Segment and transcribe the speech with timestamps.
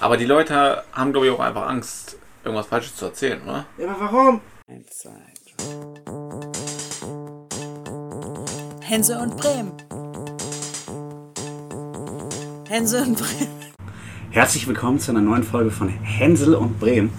[0.00, 3.66] Aber die Leute haben, glaube ich, auch einfach Angst, irgendwas Falsches zu erzählen, oder?
[3.78, 4.40] Ja, aber warum?
[4.68, 5.10] Eins, zwei,
[8.82, 9.72] Hänsel und Bremen.
[12.68, 13.72] Hänsel und Bremen.
[14.30, 17.12] Herzlich willkommen zu einer neuen Folge von Hänsel und Bremen.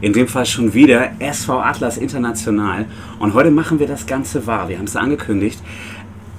[0.00, 2.86] In dem Fall schon wieder SV Atlas International.
[3.18, 4.68] Und heute machen wir das Ganze wahr.
[4.68, 5.60] Wir haben es angekündigt.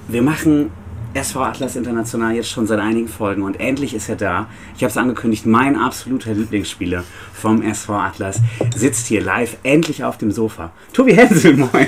[0.08, 0.70] Wir machen
[1.14, 4.46] SV Atlas International jetzt schon seit einigen Folgen und endlich ist er da.
[4.76, 8.40] Ich habe es angekündigt, mein absoluter Lieblingsspieler vom SV Atlas
[8.74, 10.72] sitzt hier live endlich auf dem Sofa.
[10.92, 11.70] Tobi Hänsel, moin.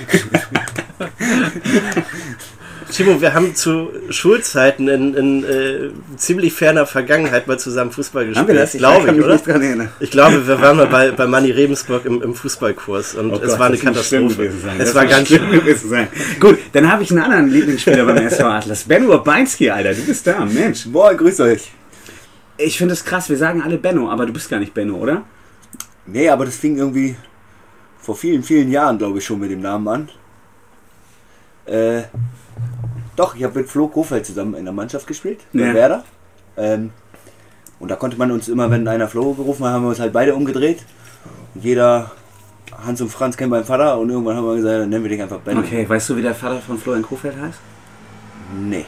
[2.94, 8.38] Timo, wir haben zu Schulzeiten in, in äh, ziemlich ferner Vergangenheit mal zusammen Fußball gespielt.
[8.48, 8.74] Haben wir das?
[8.74, 9.34] Ich glaube kann ich, mich oder?
[9.34, 9.88] nicht dran erinnern.
[10.00, 13.50] Ich glaube, wir waren mal bei, bei Manni Rebensburg im, im Fußballkurs und Oh es
[13.50, 14.34] Gott, war eine Katastrophe.
[14.36, 14.76] gewesen sein.
[14.78, 16.08] Es Das war ganz schlimm gewesen sein.
[16.38, 18.84] Gut, dann habe ich einen anderen Lieblingsspieler beim SV Atlas.
[18.84, 20.86] Benno Urbeinski, Alter, du bist da, Mensch.
[20.86, 21.72] Moin, grüß euch.
[22.56, 25.22] Ich finde es krass, wir sagen alle Benno, aber du bist gar nicht Benno, oder?
[26.06, 27.16] Nee, aber das fing irgendwie
[27.98, 30.08] vor vielen, vielen Jahren, glaube ich, schon mit dem Namen an.
[31.66, 32.02] Äh,
[33.16, 35.74] doch, ich habe mit Flo Kofeld zusammen in der Mannschaft gespielt, bei Ja.
[35.74, 36.04] Werder.
[36.56, 36.90] Ähm,
[37.80, 40.12] und da konnte man uns immer, wenn einer Flo gerufen hat, haben wir uns halt
[40.12, 40.84] beide umgedreht.
[41.54, 42.10] Und jeder,
[42.84, 45.22] Hans und Franz kennen meinen Vater und irgendwann haben wir gesagt, dann nennen wir dich
[45.22, 45.60] einfach Benno.
[45.60, 47.58] Okay, weißt du, wie der Vater von Florian Kofeld heißt?
[48.58, 48.84] Nee.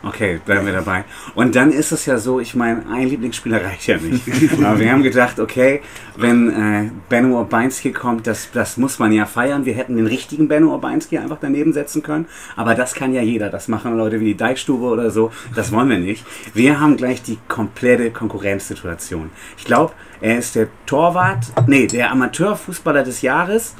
[0.00, 1.04] Okay, bleiben wir dabei.
[1.34, 4.22] Und dann ist es ja so, ich meine, ein Lieblingsspieler reicht ja nicht.
[4.62, 5.82] Aber wir haben gedacht, okay,
[6.16, 9.64] wenn äh, Benno Urbeinski kommt, das, das muss man ja feiern.
[9.64, 12.26] Wir hätten den richtigen Benno Urbeinski einfach daneben setzen können.
[12.54, 13.50] Aber das kann ja jeder.
[13.50, 15.32] Das machen Leute wie die Deichstube oder so.
[15.56, 16.24] Das wollen wir nicht.
[16.54, 19.30] Wir haben gleich die komplette Konkurrenzsituation.
[19.56, 23.74] Ich glaube, er ist der Torwart, nee, der Amateurfußballer des Jahres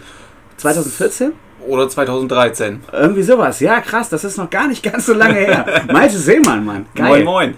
[0.56, 1.32] 2014.
[1.66, 2.80] Oder 2013.
[2.92, 3.60] Irgendwie sowas.
[3.60, 5.84] Ja, krass, das ist noch gar nicht ganz so lange her.
[5.92, 6.86] Malte Seemann, Mann.
[6.94, 7.08] Geil.
[7.08, 7.54] Moin, moin.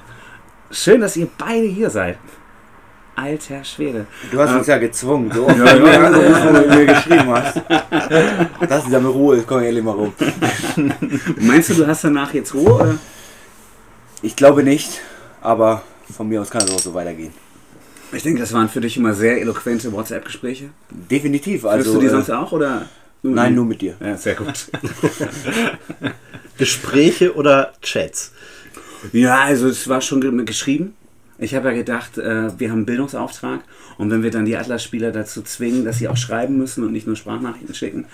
[0.71, 2.19] Schön, dass ihr beide hier seid.
[3.17, 4.07] Alter Schwede.
[4.31, 7.61] Du hast Ähm, uns ja gezwungen, so oft ja, ja, angerufen, du mir geschrieben hast.
[8.69, 10.13] Lass dich da mit Ruhe, komm ehrlich mal rum.
[11.41, 12.73] Meinst du, du hast danach jetzt Ruhe?
[12.73, 12.95] Oder?
[14.23, 15.01] Ich glaube nicht,
[15.43, 15.83] aber
[16.17, 17.33] von mir aus kann es auch so weitergehen.
[18.13, 20.71] Ich denke, das waren für dich immer sehr eloquente WhatsApp-Gespräche.
[20.91, 21.61] Definitiv.
[21.63, 22.53] Führst Also, du die äh, sonst auch?
[22.53, 22.87] Oder?
[23.23, 23.97] Nein, nur mit dir.
[24.01, 24.69] Ja, sehr gut.
[26.59, 28.33] Gespräche oder Chats?
[29.13, 30.95] Ja, also es war schon ge- geschrieben.
[31.39, 33.61] Ich habe ja gedacht, äh, wir haben einen Bildungsauftrag
[33.97, 37.07] und wenn wir dann die Atlas-Spieler dazu zwingen, dass sie auch schreiben müssen und nicht
[37.07, 38.05] nur Sprachnachrichten schicken,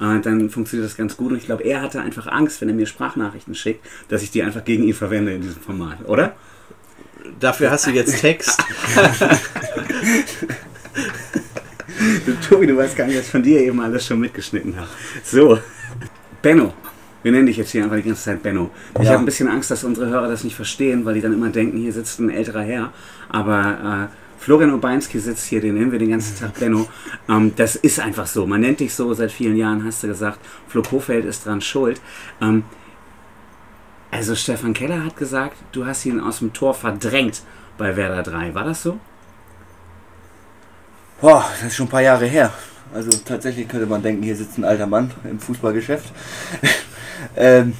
[0.00, 1.32] äh, dann funktioniert das ganz gut.
[1.32, 4.42] Und ich glaube, er hatte einfach Angst, wenn er mir Sprachnachrichten schickt, dass ich die
[4.44, 6.36] einfach gegen ihn verwende in diesem Format, oder?
[7.40, 8.62] Dafür hast du jetzt Text.
[12.48, 14.88] Tobi, du weißt gar nicht, was ich von dir eben alles schon mitgeschnitten habe.
[15.24, 15.58] So,
[16.42, 16.72] Benno.
[17.22, 18.70] Wir nennen dich jetzt hier einfach die ganze Zeit Benno.
[19.00, 19.12] Ich Ja.
[19.12, 21.78] habe ein bisschen Angst, dass unsere Hörer das nicht verstehen, weil die dann immer denken,
[21.78, 22.92] hier sitzt ein älterer Herr.
[23.28, 26.88] Aber äh, Florian Ubeinski sitzt hier, den nennen wir den ganzen Tag Benno.
[27.28, 28.46] Ähm, das ist einfach so.
[28.46, 30.38] Man nennt dich so seit vielen Jahren, hast du gesagt.
[30.68, 32.00] Flo Kofeld ist dran schuld.
[32.40, 32.62] Ähm,
[34.12, 37.42] also Stefan Keller hat gesagt, du hast ihn aus dem Tor verdrängt
[37.76, 38.54] bei Werder 3.
[38.54, 39.00] War das so?
[41.20, 42.52] Boah, das ist schon ein paar Jahre her.
[42.94, 46.12] Also tatsächlich könnte man denken, hier sitzt ein alter Mann im Fußballgeschäft.
[47.36, 47.74] ähm,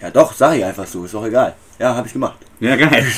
[0.00, 1.54] ja doch, sag ich einfach so, ist doch egal.
[1.78, 2.38] Ja, habe ich gemacht.
[2.60, 3.06] Ja, geil.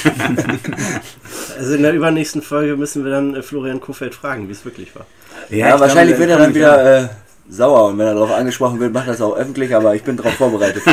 [1.57, 4.97] Also in der übernächsten Folge müssen wir dann äh, Florian Kofeld fragen, wie es wirklich
[4.97, 5.07] war.
[5.51, 7.09] Ja, ich wahrscheinlich glaube, wird er dann wieder äh,
[7.49, 10.17] sauer und wenn er darauf angesprochen wird, macht er das auch öffentlich, aber ich bin
[10.17, 10.83] darauf vorbereitet.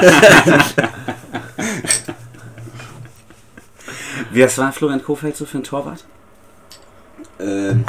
[4.32, 6.06] Wie war Florian Kofeld so für ein Torwart?
[7.42, 7.86] Ähm,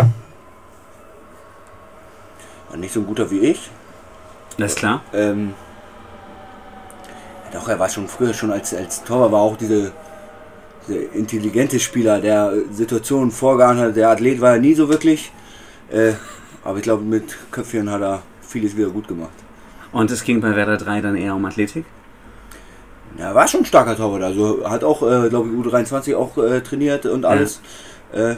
[2.83, 3.71] nicht so ein guter wie ich.
[4.59, 5.03] Das ist klar.
[5.15, 5.55] Ähm,
[7.45, 9.93] ja, doch, er war schon früher schon als, als Torwart, war auch diese,
[10.87, 13.97] diese intelligente Spieler, der Situationen vorgegangen hat.
[13.97, 15.33] Der Athlet war er nie so wirklich.
[15.91, 16.13] Äh,
[16.65, 19.31] aber ich glaube, mit Köpfchen hat er vieles wieder gut gemacht.
[19.93, 21.85] Und es ging bei Werder 3 dann eher um Athletik?
[23.19, 24.23] Ja, er war schon ein starker Torwart.
[24.23, 27.61] Also hat auch, äh, glaube ich, U23 auch äh, trainiert und alles.
[28.13, 28.37] Äh,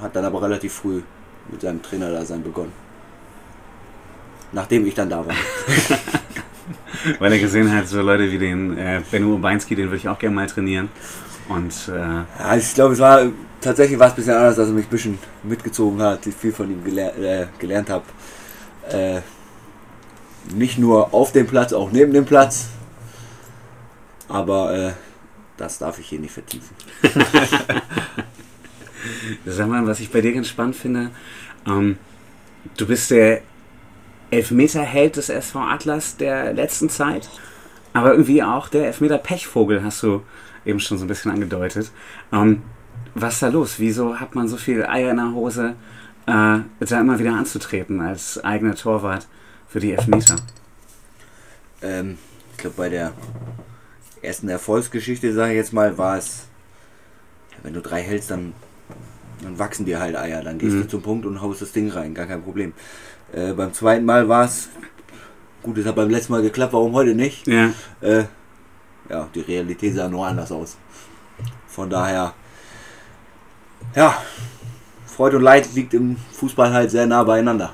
[0.00, 1.02] hat dann aber relativ früh
[1.50, 2.72] mit seinem Trainerdasein begonnen.
[4.52, 5.34] Nachdem ich dann da war.
[7.18, 10.18] Weil er gesehen hat, so Leute wie den äh, Benno Ubeinski, den würde ich auch
[10.18, 10.88] gerne mal trainieren.
[11.48, 13.26] Und äh, Ja, ich glaube, es war
[13.60, 16.52] tatsächlich war es ein bisschen anders, dass er mich ein bisschen mitgezogen hat, ich viel
[16.52, 18.04] von ihm geler äh, gelernt habe.
[18.90, 19.20] Äh,
[20.54, 22.68] nicht nur auf dem Platz, auch neben dem Platz.
[24.28, 24.92] Aber äh,
[25.56, 26.74] das darf ich hier nicht vertiefen.
[29.44, 31.10] sag mal, was ich bei dir ganz spannend finde,
[31.66, 31.98] ähm,
[32.76, 33.42] du bist der
[34.30, 37.28] Elfmeter-Held des SV Atlas der letzten Zeit,
[37.92, 40.22] aber irgendwie auch der Elfmeter-Pechvogel, hast du
[40.64, 41.90] eben schon so ein bisschen angedeutet.
[42.32, 42.62] Ähm,
[43.14, 43.78] was ist da los?
[43.78, 45.74] Wieso hat man so viel Eier in der Hose,
[46.26, 49.26] äh, da immer wieder anzutreten als eigener Torwart
[49.68, 50.36] für die Elfmeter?
[51.82, 52.18] Ähm,
[52.52, 53.12] ich glaube, bei der
[54.22, 56.46] ersten Erfolgsgeschichte, sage ich jetzt mal, war es,
[57.62, 58.54] wenn du drei hältst, dann,
[59.42, 60.42] dann wachsen dir halt Eier.
[60.42, 60.82] Dann gehst Mhm.
[60.82, 62.72] du zum Punkt und haust das Ding rein, gar kein Problem.
[63.32, 64.68] Äh, beim zweiten Mal war es,
[65.62, 67.46] gut, es hat beim letzten Mal geklappt, warum heute nicht?
[67.46, 67.70] Ja.
[68.00, 68.24] Äh,
[69.10, 70.76] ja, die Realität sah nur anders aus.
[71.68, 72.32] Von daher,
[73.94, 74.16] ja,
[75.06, 77.72] Freude und Leid liegt im Fußball halt sehr nah beieinander.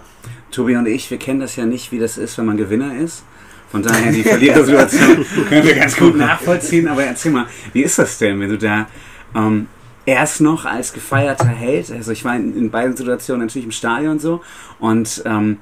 [0.50, 3.24] Tobi und ich, wir kennen das ja nicht, wie das ist, wenn man Gewinner ist.
[3.70, 6.88] Von daher die Verlierersituation können wir ganz gut nachvollziehen.
[6.88, 8.86] Aber erzähl mal, wie ist das denn, wenn du da
[9.34, 9.66] ähm,
[10.06, 14.18] erst noch als gefeierter Held, also ich war in, in beiden Situationen natürlich im Stadion
[14.18, 14.42] so
[14.78, 15.58] und ähm,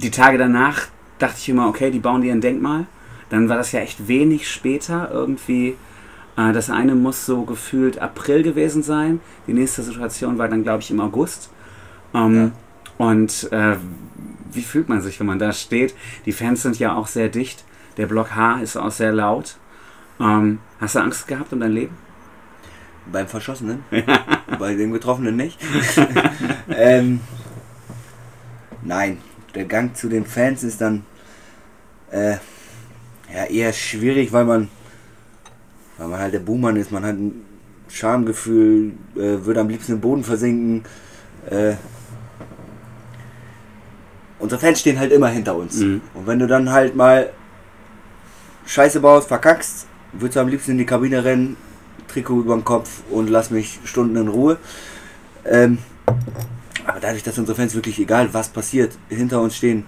[0.00, 0.86] die Tage danach
[1.18, 2.86] dachte ich immer, okay, die bauen dir ein Denkmal.
[3.30, 5.76] Dann war das ja echt wenig später irgendwie.
[6.36, 9.20] Äh, das eine muss so gefühlt April gewesen sein.
[9.46, 11.50] Die nächste Situation war dann, glaube ich, im August.
[12.14, 12.52] Ähm,
[12.96, 13.76] Und äh,
[14.52, 15.94] wie fühlt man sich, wenn man da steht?
[16.24, 17.64] Die Fans sind ja auch sehr dicht.
[17.96, 19.56] Der Block H ist auch sehr laut.
[20.20, 22.07] Ähm, hast du Angst gehabt um dein Leben?
[23.10, 23.84] Beim Verschossenen?
[24.58, 25.58] Bei dem Getroffenen nicht?
[26.68, 27.20] ähm,
[28.82, 29.18] nein,
[29.54, 31.04] der Gang zu den Fans ist dann
[32.10, 32.36] äh,
[33.32, 34.68] ja, eher schwierig, weil man,
[35.96, 36.90] weil man halt der Buhmann ist.
[36.90, 37.44] Man hat ein
[37.88, 40.84] Schamgefühl, äh, würde am liebsten im Boden versinken.
[41.50, 41.74] Äh,
[44.38, 45.76] unsere Fans stehen halt immer hinter uns.
[45.76, 46.00] Mhm.
[46.14, 47.30] Und wenn du dann halt mal
[48.66, 51.56] Scheiße baust, verkackst, würdest du am liebsten in die Kabine rennen,
[52.08, 54.58] Trikot über den Kopf und lass mich Stunden in Ruhe.
[55.44, 55.78] Ähm,
[56.86, 59.84] aber dadurch, dass unsere Fans wirklich, egal was passiert, hinter uns stehen,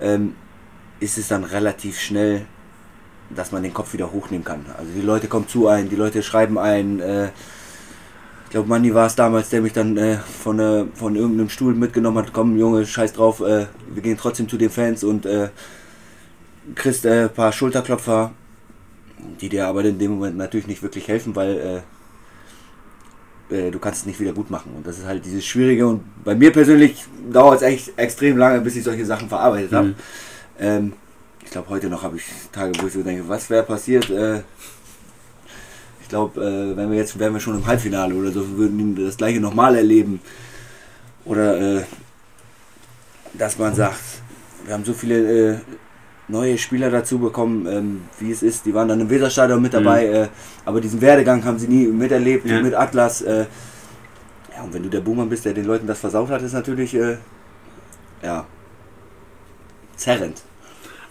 [0.00, 0.34] ähm,
[1.00, 2.46] ist es dann relativ schnell,
[3.30, 4.64] dass man den Kopf wieder hochnehmen kann.
[4.78, 7.00] Also die Leute kommen zu ein, die Leute schreiben ein.
[7.00, 7.26] Äh,
[8.44, 11.74] ich glaube, Manni war es damals, der mich dann äh, von, äh, von irgendeinem Stuhl
[11.74, 12.32] mitgenommen hat.
[12.32, 15.26] Komm, Junge, scheiß drauf, äh, wir gehen trotzdem zu den Fans und
[16.74, 18.32] kriegst äh, ein paar Schulterklopfer,
[19.40, 21.82] die dir aber in dem Moment natürlich nicht wirklich helfen, weil
[23.50, 24.72] äh, äh, du kannst es nicht wieder gut machen.
[24.76, 25.86] Und das ist halt dieses Schwierige.
[25.86, 29.88] Und bei mir persönlich dauert es echt extrem lange, bis ich solche Sachen verarbeitet habe.
[29.88, 29.94] Mhm.
[30.58, 30.92] Ähm,
[31.44, 34.08] ich glaube, heute noch habe ich Tage, wo ich so denke, was wäre passiert?
[34.10, 34.42] Äh,
[36.00, 39.06] ich glaube, äh, wenn wir jetzt wären wir schon im Halbfinale oder so, würden wir
[39.06, 40.20] das gleiche nochmal erleben.
[41.24, 41.82] Oder äh,
[43.34, 44.00] dass man sagt,
[44.64, 45.60] wir haben so viele
[46.28, 48.64] neue Spieler dazu bekommen, ähm, wie es ist.
[48.64, 50.28] Die waren dann im Weserstadion mit dabei, äh,
[50.64, 52.60] aber diesen Werdegang haben sie nie miterlebt Ja.
[52.62, 53.22] mit Atlas.
[53.22, 53.46] Äh,
[54.56, 56.94] ja, und wenn du der Boomer bist, der den Leuten das versaut hat, ist natürlich
[56.94, 57.16] äh,
[58.22, 58.46] ja
[59.96, 60.42] zerrend.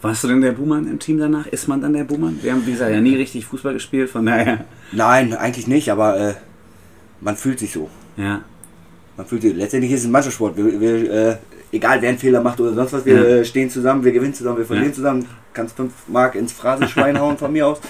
[0.00, 1.46] Warst du denn der Buhmann im Team danach?
[1.46, 2.38] Ist man dann der Buhmann?
[2.42, 4.64] Wir haben, wie gesagt, ja nie richtig Fußball gespielt, von daher.
[4.90, 6.34] Nein, eigentlich nicht, aber äh,
[7.20, 7.88] man fühlt sich so.
[8.16, 8.42] Ja.
[9.16, 10.56] Man fühlt sich, letztendlich ist es ein Mannschaftssport.
[10.56, 11.36] Wir, wir, äh,
[11.72, 13.44] egal wer einen Fehler macht oder sonst was, wir Ja.
[13.44, 14.94] stehen zusammen, wir gewinnen zusammen, wir verlieren Ja.
[14.94, 15.26] zusammen.
[15.52, 17.80] Kannst fünf Mark ins Phrasenschwein hauen von mir aus.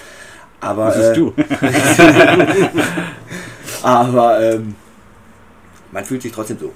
[0.59, 1.33] Aber, Das ist äh, du.
[3.83, 4.75] aber ähm,
[5.91, 6.73] man fühlt sich trotzdem so.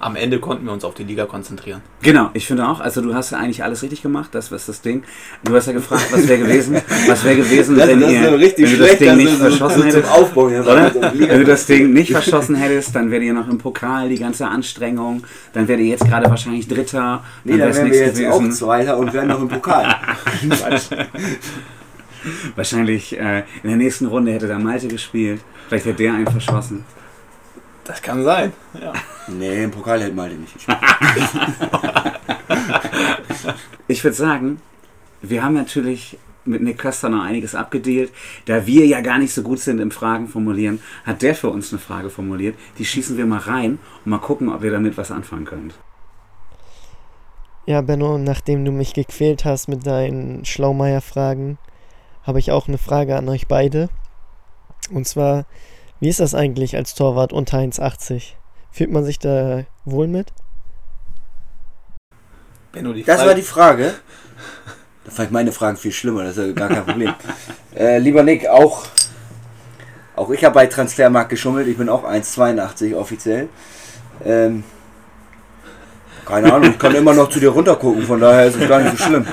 [0.00, 1.82] Am Ende konnten wir uns auf die Liga konzentrieren.
[2.00, 4.80] Genau, ich finde auch, also du hast ja eigentlich alles richtig gemacht, das ist das
[4.80, 5.04] Ding.
[5.44, 8.98] Du hast ja gefragt, was wäre gewesen, was wäre gewesen, wenn, ihr, wenn du das
[8.98, 10.08] Ding nicht verschossen hättest.
[11.14, 14.48] Wenn du das Ding nicht verschossen hättest, dann wärt ihr noch im Pokal, die ganze
[14.48, 18.32] Anstrengung, dann wärt ihr jetzt gerade wahrscheinlich Dritter, Nee, dann wär's wären wir jetzt nichts
[18.32, 19.96] auch Zweiter und wären noch im Pokal.
[22.54, 26.84] Wahrscheinlich äh, in der nächsten Runde hätte da Malte gespielt, vielleicht hätte der einen verschossen.
[27.90, 28.52] Das kann sein.
[28.80, 28.92] Ja.
[29.26, 30.54] nee, im Pokal hält Malte nicht.
[33.88, 34.60] Ich würde sagen,
[35.20, 38.12] wir haben natürlich mit Nick Köster noch einiges abgedealt.
[38.44, 41.72] Da wir ja gar nicht so gut sind im Fragen formulieren, hat der für uns
[41.72, 42.54] eine Frage formuliert.
[42.78, 45.74] Die schießen wir mal rein und mal gucken, ob ihr damit was anfangen könnt.
[47.66, 51.58] Ja, Benno, nachdem du mich gequält hast mit deinen Schlaumeier-Fragen,
[52.22, 53.88] habe ich auch eine Frage an euch beide.
[54.92, 55.46] Und zwar,
[56.00, 58.32] wie ist das eigentlich als Torwart unter 1,80?
[58.72, 60.32] Fühlt man sich da wohl mit?
[62.72, 63.94] Benno, die Das war die Frage.
[65.04, 67.14] Da fand ich meine Fragen viel schlimmer, das ist ja gar kein Problem.
[67.74, 68.86] äh, lieber Nick, auch,
[70.16, 71.68] auch ich habe bei Transfermarkt geschummelt.
[71.68, 73.48] Ich bin auch 1,82 offiziell.
[74.24, 74.64] Ähm,
[76.24, 78.96] keine Ahnung, ich kann immer noch zu dir runtergucken, von daher ist es gar nicht
[78.96, 79.26] so schlimm.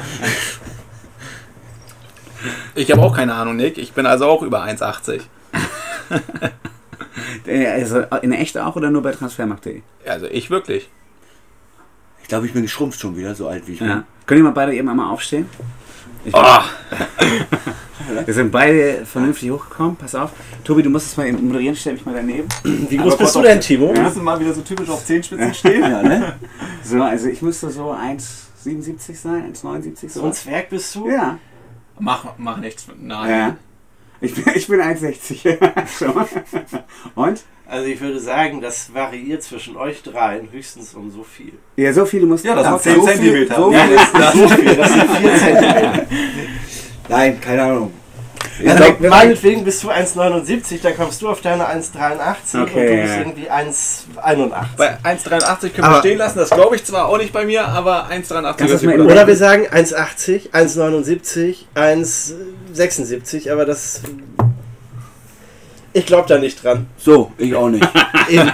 [2.76, 3.78] Ich habe auch keine Ahnung, Nick.
[3.78, 5.22] Ich bin also auch über 1,80.
[7.48, 9.82] Also in echt auch oder nur bei transfermarkt.de?
[10.06, 10.90] Also ich wirklich.
[12.22, 14.04] Ich glaube, ich bin geschrumpft schon wieder, so alt wie ich Ja.
[14.26, 15.48] Könnt ihr mal beide eben einmal aufstehen?
[16.26, 16.40] Ich, Oh,
[18.26, 19.96] Wir sind beide vernünftig hochgekommen.
[19.96, 20.32] Pass auf.
[20.64, 21.76] Tobi, du musst es mal eben moderieren.
[21.76, 22.48] Stell mich mal daneben.
[22.64, 23.94] Wie groß bist du denn, Timo?
[23.94, 24.04] Ja.
[24.04, 25.82] müssen mal wieder so typisch auf Zehenspitzen stehen.
[25.82, 26.36] Ja, ne?
[26.84, 30.26] So, also ich müsste so 1,77 sein, 1,79 So so.
[30.28, 31.10] ein Zwerg bist du?
[31.10, 31.38] Ja.
[32.00, 32.88] Mach, mach nichts.
[32.98, 33.30] Nein.
[33.30, 33.58] ja.
[34.22, 35.58] Ich bin, ich bin 1,60.
[36.00, 36.14] so.
[37.16, 37.44] Und?
[37.68, 41.54] Also ich würde sagen, das variiert zwischen euch dreien höchstens um so viel.
[41.76, 43.56] Ja, so viele musst Ja, das du sind 10 Zentimeter.
[43.56, 43.80] So Ja.
[43.86, 44.34] viel ist das.
[44.34, 46.06] So viel, das sind 4 Zentimeter.
[47.10, 47.94] Nein, keine Ahnung.
[48.60, 52.96] Ich Also glaub, meinetwegen bist du 1,79, dann kommst du auf deine 1,83 und Okay,
[52.96, 54.52] du bist irgendwie 1,81.
[54.78, 56.40] Bei 1,83 können wir Aber- stehen lassen.
[56.40, 58.98] Das glaube ich zwar auch nicht bei mir, aber 1,83 Kannst du das ist mal
[58.98, 59.06] gut.
[59.06, 64.02] in- Oder wir sagen 1,80, 1,79, 1,76, aber das.
[65.94, 66.86] Ich glaube da nicht dran.
[66.98, 67.88] so, ich auch nicht.
[68.30, 68.52] Eben.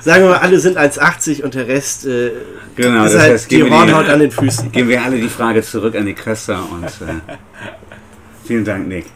[0.00, 2.30] Sagen wir mal, alle sind 1,80 und der Rest äh,
[2.76, 4.72] Genau, ist das halt heißt, die wir, Hornhaut die, an den Füßen.
[4.72, 7.20] geben wir alle die Frage zurück an die Köster und äh,
[8.46, 9.06] vielen Dank, Nick.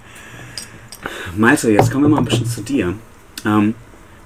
[1.36, 2.94] Malte, jetzt kommen wir mal ein bisschen zu dir.
[3.44, 3.74] Ähm,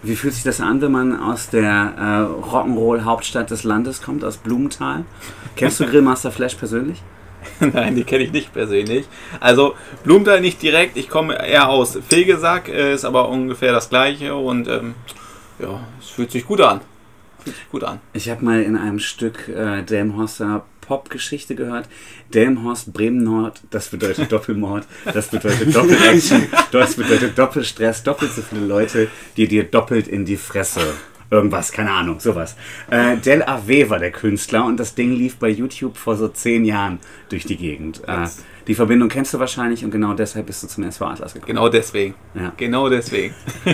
[0.03, 4.39] wie fühlt sich das an, wenn man aus der äh, Rock'n'Roll-Hauptstadt des Landes kommt, aus
[4.39, 5.05] Blumenthal?
[5.57, 7.03] Kennst du Grillmaster Flash persönlich?
[7.61, 9.07] Nein, die kenne ich nicht persönlich.
[9.41, 10.97] Also Blumenthal nicht direkt.
[10.97, 14.95] Ich komme eher aus Fegesack, äh, ist aber ungefähr das gleiche und ähm,
[15.59, 16.81] ja, es fühlt sich gut an.
[17.45, 18.01] Fühlt sich gut an.
[18.13, 21.89] Ich habe mal in einem Stück äh, Delmhorster Popgeschichte gehört.
[22.35, 29.07] Delmhorst, Bremen-Nord, das bedeutet Doppelmord, das bedeutet Doppelaction, das bedeutet Doppelstress, doppelt so viele Leute,
[29.37, 30.81] die dir doppelt in die Fresse.
[31.31, 32.57] Irgendwas, keine Ahnung, sowas.
[32.91, 36.65] Äh, Del Ave war der Künstler und das Ding lief bei YouTube vor so zehn
[36.65, 38.03] Jahren durch die Gegend.
[38.09, 38.27] Äh,
[38.67, 41.55] die Verbindung kennst du wahrscheinlich und genau deshalb bist du zum SV Atlas gekommen.
[41.55, 42.17] Genau deswegen.
[42.35, 42.53] Ja.
[42.57, 43.33] Genau deswegen.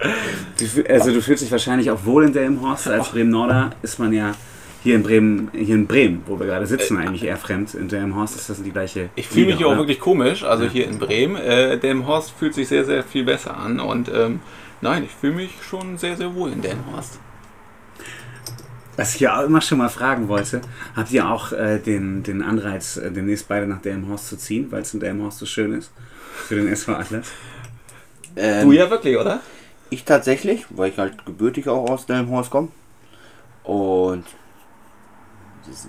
[0.00, 2.86] Du, also du fühlst dich wahrscheinlich auch wohl in Delmenhorst.
[2.86, 4.32] Als Bremen-Norder ist man ja
[4.82, 7.74] hier in Bremen, hier in Bremen, wo wir gerade sitzen, eigentlich eher fremd.
[7.74, 9.00] In Delmenhorst ist das die gleiche.
[9.02, 10.70] Äh, Ich fühle mich hier auch wirklich komisch, also Ja.
[10.70, 11.36] hier in Bremen.
[11.36, 14.40] Äh, Delmenhorst fühlt sich sehr, sehr viel besser an und ähm,
[14.80, 17.18] nein, ich fühle mich schon sehr, sehr wohl in Delmenhorst.
[18.96, 20.60] Was ich ja auch immer schon mal fragen wollte,
[20.96, 24.82] habt ihr auch äh, den, den Anreiz, äh, demnächst beide nach Delmenhorst zu ziehen, weil
[24.82, 25.92] es in Delmenhorst so schön ist?
[26.48, 27.28] Für den SV Atlas?
[28.36, 29.40] Ähm, du ja wirklich, oder?
[29.90, 32.68] Ich tatsächlich, weil ich halt gebürtig auch aus Delmenhorst komme.
[33.64, 34.24] Und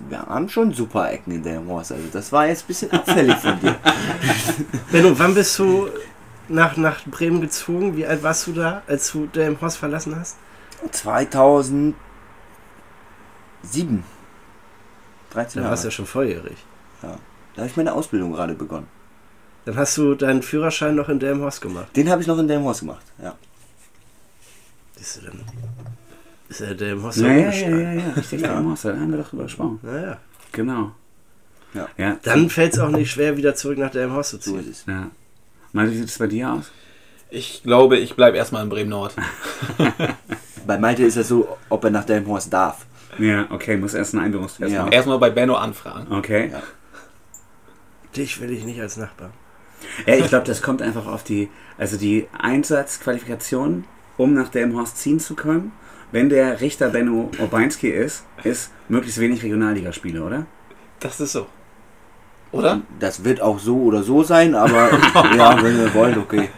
[0.08, 1.92] wir haben schon super Ecken in Delmenhorst.
[1.92, 3.76] Also das war jetzt ein bisschen abfällig von dir.
[4.92, 5.88] Benno, wann bist du
[6.48, 7.96] nach, nach Bremen gezogen?
[7.96, 10.36] Wie alt warst du da, als du Delmenhorst verlassen hast?
[10.90, 11.94] 2007.
[13.62, 14.02] 13
[15.32, 15.70] Da Jahre.
[15.70, 16.56] warst du ja schon volljährig.
[17.02, 17.16] Da
[17.56, 18.86] habe ich meine Ausbildung gerade begonnen.
[19.64, 21.94] Dann hast du deinen Führerschein noch in Delmenhorst gemacht.
[21.96, 23.04] Den habe ich noch in Delmenhorst gemacht.
[23.22, 23.36] Ja.
[24.96, 25.40] Siehst du dann?
[26.50, 29.28] Ist ja Delmenhorst Ja, ja, ja, ja, ja, ja, richtig, Delmenhorst, da haben wir doch
[29.30, 29.78] drüber gesprochen.
[29.82, 30.18] Naja.
[30.52, 30.92] Genau.
[31.72, 31.88] Ja.
[31.96, 34.60] ja Dann fällt es auch nicht schwer, wieder zurück nach Delmenhorst zu So ziehen.
[34.70, 34.86] ist es.
[34.86, 35.10] Ja.
[35.72, 36.70] Malte, wie sieht es bei dir aus?
[37.30, 39.14] Ich glaube, ich bleibe erstmal in Bremen-Nord.
[40.66, 42.84] Bei Malte ist es so, ob er nach Delmenhorst darf.
[43.18, 44.80] Ja, okay, muss erst einen Einbürgerungstest Ja.
[44.82, 44.92] machen.
[44.92, 46.12] Erstmal bei Benno anfragen.
[46.12, 46.50] Okay.
[46.52, 46.62] Ja.
[48.16, 49.30] Dich will ich nicht als Nachbar.
[50.06, 53.84] Ja, ich glaube, das kommt einfach auf die, also die Einsatzqualifikation,
[54.16, 55.72] um nach Delmenhorst ziehen zu können.
[56.12, 60.46] Wenn der Richter Benno Obeinski ist, ist möglichst wenig Regionalligaspiele, oder?
[61.00, 61.46] Das ist so.
[62.52, 62.80] Oder?
[62.98, 64.90] Das wird auch so oder so sein, aber
[65.36, 66.48] ja, wenn ihr wollt, okay.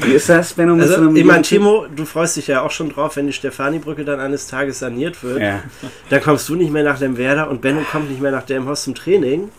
[0.00, 0.74] Wie ist das, Benno?
[0.74, 3.26] mit so Also, einem ich meine, Timo, du freust dich ja auch schon drauf, wenn
[3.26, 5.40] die Stefani-Brücke dann eines Tages saniert wird.
[5.40, 5.62] Ja.
[6.10, 8.94] Dann kommst du nicht mehr nach Lemwerder und Benno kommt nicht mehr nach Delmenhorst zum
[8.94, 9.50] Training.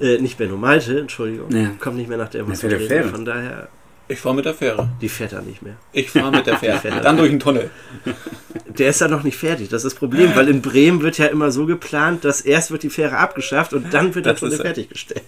[0.00, 1.50] Äh, nicht Benno, Malte, Entschuldigung.
[1.50, 1.70] Ja.
[1.78, 2.88] Kommt nicht mehr nach Delmenhorst Ja, zum Training.
[2.88, 3.08] Fähre.
[3.08, 3.68] Von daher,
[4.08, 4.88] Ich fahre mit der Fähre.
[5.00, 5.76] die fährt er nicht mehr.
[5.92, 6.78] Ich fahre mit der Fähre.
[6.78, 7.00] Fähre.
[7.02, 7.70] Dann durch den Tunnel.
[8.66, 9.68] Der ist ja noch nicht fertig.
[9.68, 12.82] Das ist das Problem, weil in Bremen wird ja immer so geplant, dass erst wird
[12.82, 15.24] die Fähre abgeschafft und dann wird der Das Tunnel fertiggestellt.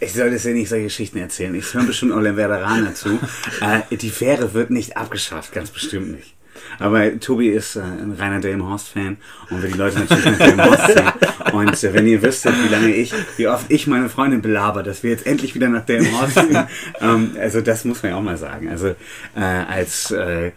[0.00, 1.54] Ich soll das ja nicht solche Geschichten erzählen.
[1.54, 3.18] Ich höre bestimmt auch den Werderaner zu.
[3.60, 6.34] Äh, die Fähre wird nicht abgeschafft, ganz bestimmt nicht.
[6.78, 9.16] Aber Tobi ist äh, ein reiner Delmenhorst-Fan
[9.50, 11.12] und will die Leute natürlich nach Delmenhorst ziehen.
[11.52, 15.02] Und äh, wenn ihr wüsstet, wie lange ich, wie oft ich meine Freundin belaber, dass
[15.02, 16.66] wir jetzt endlich wieder nach Delmenhorst ziehen,
[17.00, 18.68] ähm, also das muss man ja auch mal sagen.
[18.68, 18.88] Also
[19.36, 20.52] äh, als äh,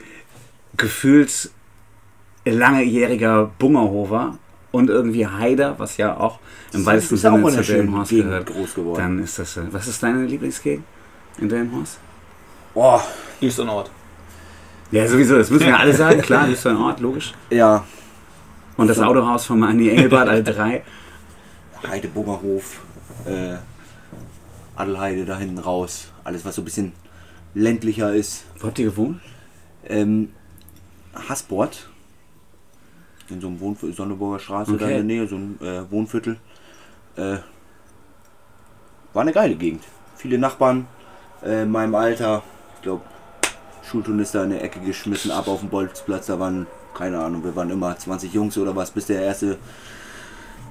[0.77, 1.49] gefühlt
[2.45, 4.37] langjähriger Bungerhofer
[4.71, 6.39] und irgendwie Heider, was ja auch
[6.73, 8.97] im weitesten bist auch Sinne in zu schönen Delmenhorst gehört, groß geworden.
[8.99, 9.57] dann ist das.
[9.57, 10.83] Äh, was ist deine Lieblingsgegend
[11.39, 11.99] in Delmenhorst?
[12.73, 13.01] Boah,
[13.39, 13.89] und Ort.
[14.91, 17.33] Ja, sowieso, das müssen wir alle sagen, klar, ist ein Ort, logisch.
[17.49, 17.83] ja,
[18.77, 18.99] Und das.
[18.99, 20.83] Autohaus von Anni Engelbart, alle drei.
[21.87, 22.81] Heidebungerhof,
[23.25, 23.55] äh,
[24.75, 26.11] Adelheide da hinten raus.
[26.23, 26.93] Alles, was so ein bisschen
[27.53, 28.45] ländlicher ist.
[28.59, 29.21] Wo habt ihr gewohnt?
[29.87, 30.31] Ähm,
[31.29, 31.87] Hasbord.
[33.29, 34.97] in so einem Wohnviertel, Sonneburger Straße da Okay.
[34.99, 36.37] in der Nähe, so ein äh, Wohnviertel.
[37.15, 37.37] Äh,
[39.13, 39.83] war eine geile Gegend.
[40.17, 40.87] Viele Nachbarn
[41.43, 42.43] äh, in meinem Alter.
[42.75, 43.03] Ich glaube,
[43.89, 46.27] Schulturnister in der Ecke geschmissen, ab auf dem Bolzplatz.
[46.27, 49.57] Da waren, keine Ahnung, wir waren immer 20 Jungs oder was, bis der erste,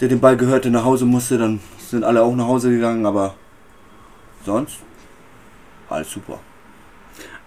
[0.01, 1.39] der den Ball gehörte, nach Hause musste.
[1.39, 3.35] Dann sind alle auch nach Hause gegangen, aber
[4.45, 4.79] sonst
[5.89, 6.41] alles super.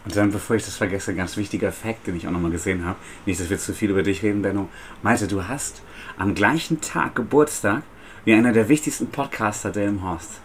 [0.05, 2.97] Und dann, bevor ich das vergesse, ganz wichtiger Fact, den ich auch nochmal gesehen habe.
[3.25, 4.69] Nicht, dass wir zu viel über dich reden, Benno.
[5.01, 5.81] Malte, du hast
[6.17, 7.83] am gleichen Tag Geburtstag
[8.24, 10.39] wie einer der wichtigsten Podcaster der im Horst.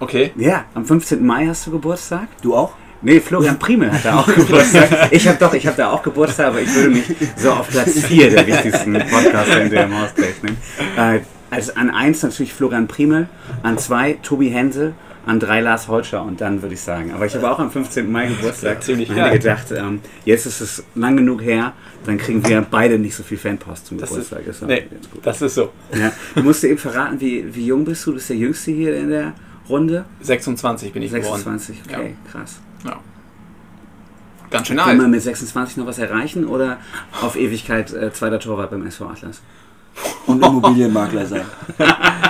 [0.00, 0.32] Okay.
[0.34, 1.24] Ja, am 15.
[1.24, 2.26] Mai hast du Geburtstag?
[2.42, 2.74] Du auch?
[3.02, 5.08] Nee, Florian Primel hat da auch Geburtstag.
[5.10, 7.04] Ich habe doch, ich habe da auch Geburtstag, aber ich würde mich
[7.36, 10.56] so auf Platz 4 der wichtigsten Podcaster in der Horst rechnen.
[10.96, 13.28] Äh, also an 1 natürlich Florian Primel,
[13.62, 14.94] an 2 Tobi Hensel,
[15.26, 17.12] an 3 Lars Holscher und dann würde ich sagen.
[17.12, 18.10] Aber ich habe auch am 15.
[18.10, 18.74] Mai Geburtstag.
[18.74, 19.32] Ja, ziemlich und geil.
[19.38, 21.72] gedacht, ähm, jetzt ist es lang genug her,
[22.06, 24.46] dann kriegen wir beide nicht so viel Fanpost zum Das ist, Geburtstag.
[24.46, 25.26] Ist, nee, ganz gut.
[25.26, 25.70] das ist so.
[25.94, 26.12] Ja.
[26.34, 28.10] Du musst dir eben verraten, wie, wie jung bist du?
[28.10, 29.32] Du bist der Jüngste hier in der
[29.68, 30.04] Runde.
[30.22, 31.42] 26 bin ich geworden.
[31.42, 32.60] 26, okay, krass.
[32.84, 32.98] Ja.
[34.50, 35.10] Ganz schön Will man alt.
[35.10, 36.78] mit 26 noch was erreichen oder
[37.22, 39.40] auf Ewigkeit äh, zweiter Torwart beim SV Atlas?
[40.26, 41.44] Und Immobilienmakler sein.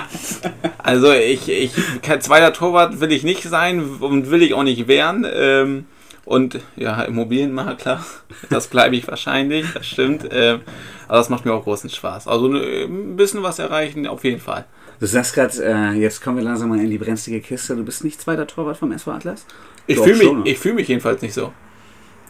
[0.78, 4.88] Also ich, ich, kein zweiter Torwart will ich nicht sein und will ich auch nicht
[4.88, 5.24] werden.
[5.32, 5.86] Ähm,
[6.24, 8.04] und ja, Immobilienmakler,
[8.50, 10.28] das bleibe ich wahrscheinlich, das stimmt.
[10.30, 10.60] Ähm,
[11.08, 12.26] aber das macht mir auch großen Spaß.
[12.28, 14.64] Also ne, ein bisschen was erreichen, auf jeden Fall.
[15.00, 17.74] Du sagst gerade, äh, jetzt kommen wir langsam mal in die brenzlige Kiste.
[17.76, 19.44] Du bist nicht zweiter Torwart vom SV Atlas?
[19.86, 21.52] Ich fühle mich, ich fühl mich jedenfalls nicht so.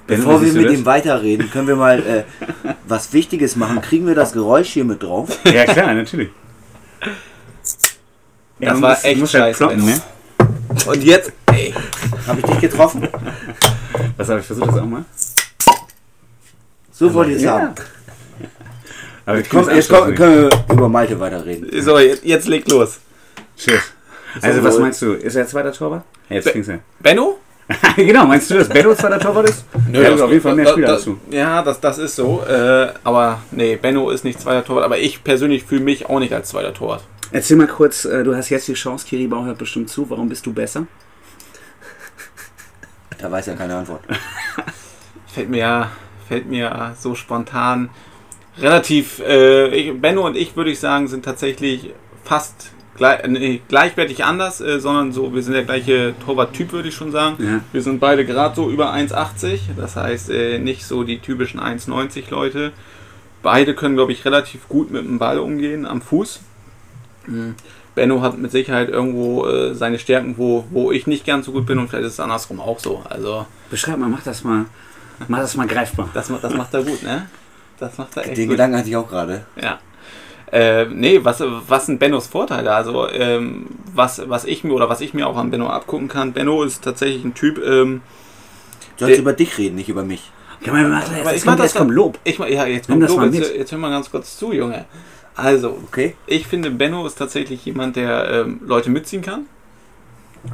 [0.07, 0.73] Bevor wir mit das?
[0.73, 2.25] ihm weiterreden, können wir mal äh,
[2.89, 3.81] was Wichtiges machen.
[3.83, 5.39] Kriegen wir das Geräusch hier mit drauf?
[5.45, 6.31] Ja, klar, natürlich.
[8.59, 10.01] Das man war muss- echt muss scheiße, ne?
[10.87, 11.75] Und jetzt, ey,
[12.27, 13.07] Habe ich dich getroffen?
[14.17, 15.05] Was habe ich versucht das auch mal?
[16.91, 17.75] So wollte ich es Ja.
[19.39, 21.69] Ich Komm, jetzt komm, können wir über Malte weiterreden.
[21.83, 22.99] so, jetzt, jetzt leg los.
[23.57, 23.83] Cheers.
[24.41, 25.13] Also, So, was meinst du?
[25.13, 26.05] Ist er zweiter Torwart?
[26.29, 26.79] Ja, Jetzt Be- klingt's ja.
[27.01, 27.39] Benno?
[27.97, 29.65] genau, meinst du, dass Benno zweiter Torwart ist?
[29.89, 31.19] Nö, ja, das- auf jeden Fall mehr Spieler du.
[31.31, 32.43] Ja, das, das ist so.
[32.49, 34.85] Äh, aber nee, Benno ist nicht zweiter Torwart.
[34.85, 37.05] Aber ich persönlich fühle mich auch nicht als zweiter Torwart.
[37.31, 40.09] Erzähl mal kurz, äh, du hast jetzt die Chance, Kiri Bau hört bestimmt zu.
[40.11, 40.87] Warum bist du besser?
[43.19, 44.03] Da weiß er keine Antwort.
[45.33, 45.89] Fällt mir,
[46.29, 47.89] fällt mir so spontan
[48.59, 49.21] relativ.
[49.21, 51.91] Äh, ich, Benno und ich würde ich sagen, sind tatsächlich
[52.25, 56.95] fast gleich, nee, gleichwertig anders, äh, sondern so, wir sind der gleiche Torwart-Typ, würde ich
[56.95, 57.37] schon sagen.
[57.45, 57.61] Ja.
[57.73, 62.25] Wir sind beide gerade so über 1,80, das heißt äh, nicht so die typischen 1,90
[62.31, 62.73] Leute.
[63.43, 66.41] Beide können, glaube ich, relativ gut mit dem Ball umgehen am Fuß.
[67.27, 67.55] Mhm.
[67.95, 71.67] Benno hat mit Sicherheit irgendwo äh, seine Stärken, wo, wo ich nicht ganz so gut
[71.67, 73.03] bin und vielleicht ist es andersrum auch so.
[73.09, 74.65] Also Beschreib mal, mach das mal,
[75.29, 76.09] mach das mal greifbar.
[76.15, 77.27] das, macht- das macht er gut, ne?
[77.83, 78.55] Das macht er echt Den gut.
[78.55, 79.45] Gedanken hatte ich auch gerade.
[79.61, 79.81] Ja.
[80.53, 82.73] Äh, nee, was, was sind Bennos Vorteile?
[82.73, 86.33] Also, ähm, was, was ich mir oder was ich mir auch an Benno abgucken kann,
[86.33, 88.03] Benno ist tatsächlich ein Typ, ähm,
[88.99, 90.31] Du sollst über dich reden, nicht über mich.
[90.63, 92.19] Komm, mal, mach, Aber jetzt, kommt, das jetzt kommt Lob.
[92.23, 94.85] ich ja, jetzt kommt mal Lob, jetzt, jetzt hör mal ganz kurz zu, Junge.
[95.35, 96.15] Also, Okay?
[96.27, 99.47] ich finde, Benno ist tatsächlich jemand, der ähm, Leute mitziehen kann.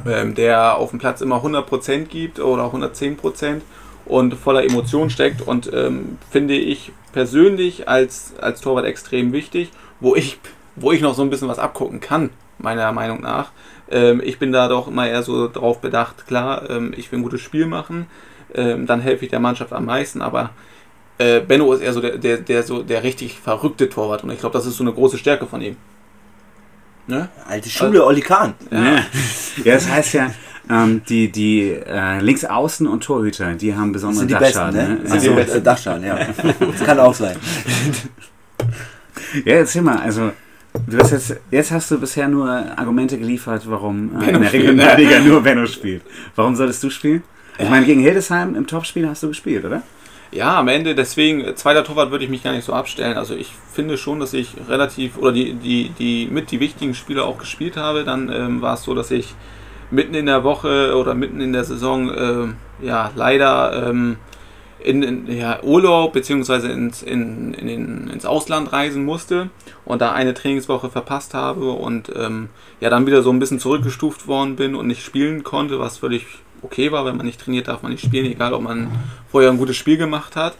[0.07, 3.61] Ähm, der auf dem Platz immer 100% gibt oder 110%
[4.09, 10.15] und voller Emotion steckt und ähm, finde ich persönlich als, als Torwart extrem wichtig, wo
[10.15, 10.39] ich,
[10.75, 13.51] wo ich noch so ein bisschen was abgucken kann, meiner Meinung nach.
[13.89, 17.23] Ähm, ich bin da doch immer eher so drauf bedacht, klar, ähm, ich will ein
[17.23, 18.07] gutes Spiel machen,
[18.53, 20.49] ähm, dann helfe ich der Mannschaft am meisten, aber
[21.19, 24.39] äh, Benno ist eher so der, der, der, so der richtig verrückte Torwart und ich
[24.39, 25.77] glaube, das ist so eine große Stärke von ihm.
[27.05, 27.29] Ne?
[27.47, 28.53] Alte Schule, Olli Kahn.
[28.71, 29.03] Ja.
[29.63, 30.31] ja, das heißt ja,
[30.69, 34.75] ähm, die, die äh, Linksaußen und Torhüter, die haben besonderen sind die Besten, Dachschaden.
[34.87, 34.89] ne?
[34.89, 34.99] Ne?
[35.03, 35.51] Das die sind Besten.
[35.51, 36.19] so, äh, Dachschaden, ja.
[36.59, 37.37] Das kann auch sein.
[39.45, 40.31] Ja, erzähl mal, also
[40.87, 44.63] du hast jetzt, jetzt hast du bisher nur Argumente geliefert, warum äh, in der spielt,
[44.63, 46.03] Regionalliga nur Benno spielt.
[46.35, 47.23] Warum solltest du spielen?
[47.57, 49.83] Ich meine, gegen Hildesheim im Topspiel hast du gespielt, oder?
[50.31, 53.17] Ja, am Ende, deswegen, zweiter Torwart würde ich mich gar nicht so abstellen.
[53.17, 57.23] Also ich finde schon, dass ich relativ, oder die, die, die mit die wichtigen Spiele
[57.25, 58.03] auch gespielt habe.
[58.03, 59.33] Dann ähm, war es so, dass ich
[59.91, 64.17] mitten in der Woche oder mitten in der Saison, ähm, ja, leider ähm,
[64.79, 69.49] in, in ja, Urlaub beziehungsweise ins, in, in ins Ausland reisen musste
[69.85, 72.49] und da eine Trainingswoche verpasst habe und ähm,
[72.79, 76.25] ja, dann wieder so ein bisschen zurückgestuft worden bin und nicht spielen konnte, was völlig
[76.61, 77.05] okay war.
[77.05, 78.89] Wenn man nicht trainiert, darf man nicht spielen, egal ob man
[79.29, 80.55] vorher ein gutes Spiel gemacht hat.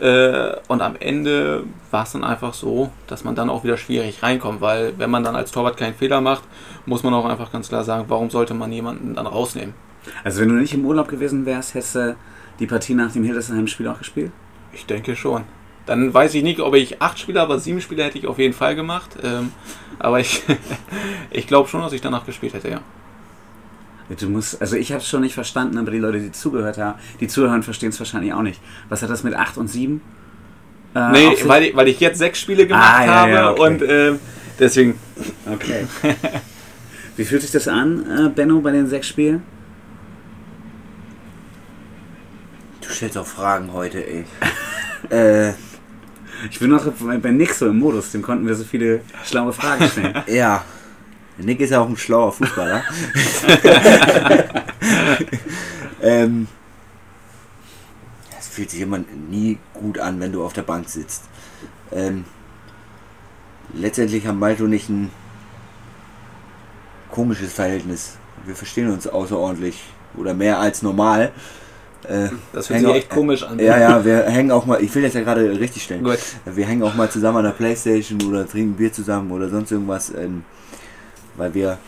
[0.00, 4.22] Äh, und am Ende war es dann einfach so, dass man dann auch wieder schwierig
[4.22, 6.44] reinkommt, weil wenn man dann als Torwart keinen Fehler macht,
[6.86, 9.74] muss man auch einfach ganz klar sagen, warum sollte man jemanden dann rausnehmen?
[10.24, 12.16] Also wenn du nicht im Urlaub gewesen wärst, hättest du
[12.60, 14.32] die Partie nach dem Hildesheim-Spiel auch gespielt?
[14.72, 15.44] Ich denke schon.
[15.86, 18.54] Dann weiß ich nicht, ob ich acht Spiele, aber sieben Spiele hätte ich auf jeden
[18.54, 19.16] Fall gemacht.
[19.22, 19.52] Ähm,
[19.98, 20.42] aber ich,
[21.30, 22.80] ich glaube schon, dass ich danach gespielt hätte, ja.
[24.18, 26.98] Du musst, also ich habe es schon nicht verstanden, aber die Leute, die zugehört haben,
[27.20, 28.60] die zuhören, verstehen es wahrscheinlich auch nicht.
[28.88, 30.00] Was hat das mit 8 und 7?
[30.94, 33.60] Äh, Nee, weil ich, weil ich jetzt sechs Spiele gemacht Ah, ja, habe ja, okay.
[33.60, 34.18] und ähm,
[34.58, 34.94] deswegen.
[35.52, 35.86] Okay.
[37.16, 39.42] Wie fühlt sich das an, äh, Benno, bei den sechs Spielen?
[42.80, 44.24] Du stellst auch Fragen heute, ey.
[45.10, 45.52] äh,
[46.50, 46.86] Ich bin noch
[47.20, 50.14] bei Nick so im Modus, dem konnten wir so viele schlaue Fragen stellen.
[50.28, 50.64] ja.
[51.38, 52.82] Nick ist ja auch ein schlauer Fußballer.
[56.02, 56.48] ähm,
[58.38, 58.98] es fühlt sich immer
[59.30, 61.24] nie gut an, wenn du auf der Bank sitzt.
[61.92, 62.24] Ähm,
[63.72, 65.10] letztendlich haben Malte und ich ein
[67.10, 68.16] komisches Verhältnis.
[68.44, 69.82] Wir verstehen uns außerordentlich
[70.16, 71.32] oder mehr als normal.
[72.04, 73.58] Äh, Das hört sich echt komisch an.
[73.58, 76.04] Ja, ja, wir hängen auch mal, ich will das ja gerade richtig stellen.
[76.04, 76.18] Gut.
[76.44, 80.12] Wir hängen auch mal zusammen an der Playstation oder trinken Bier zusammen oder sonst irgendwas,
[80.14, 80.44] ähm,
[81.38, 81.78] weil wir,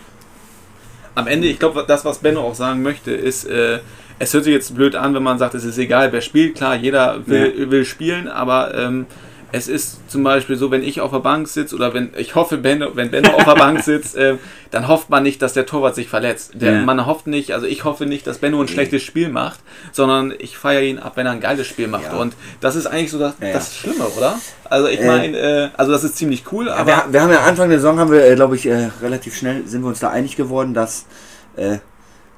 [1.15, 3.81] Am Ende, ich glaube, das, was Benno auch sagen möchte, ist, äh,
[4.19, 6.57] es hört sich jetzt blöd an, wenn man sagt, es ist egal, wer spielt.
[6.57, 9.07] Klar, jeder will, will spielen, aber ähm,
[9.53, 12.57] es ist zum Beispiel so, wenn ich auf der Bank sitze oder wenn ich hoffe,
[12.57, 14.37] Benno, wenn Benno auf der Bank sitzt, äh,
[14.71, 16.53] dann hofft man nicht, dass der Torwart sich verletzt.
[16.55, 16.83] Der, Ja.
[16.83, 19.61] Man hofft nicht, also ich hoffe nicht, dass Benno ein schlechtes Spiel macht,
[19.93, 22.13] sondern ich feiere ihn ab, wenn er ein geiles Spiel macht.
[22.13, 22.19] Ja.
[22.19, 24.39] Und das ist eigentlich so das, Ja, das Schlimme, oder?
[24.65, 27.41] Also ich Äh, meine, äh, also das ist ziemlich cool, aber wir, wir haben ja
[27.41, 30.11] Anfang der Saison, haben wir, äh, glaube ich, äh, relativ schnell sind wir uns da
[30.11, 31.07] einig geworden, dass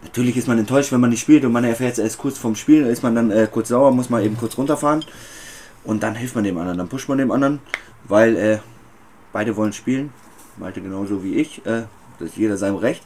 [0.02, 2.56] natürlich ist man enttäuscht, wenn man nicht spielt und man erfährt es erst kurz vorm
[2.56, 5.04] Spiel, ist man dann äh, kurz sauer, muss man eben kurz runterfahren
[5.84, 7.60] und dann hilft man dem anderen, dann pusht man dem anderen,
[8.04, 8.58] weil äh,
[9.32, 10.12] beide wollen spielen,
[10.58, 11.84] Malte genauso wie ich, äh,
[12.18, 13.02] das ist jeder seinem Recht.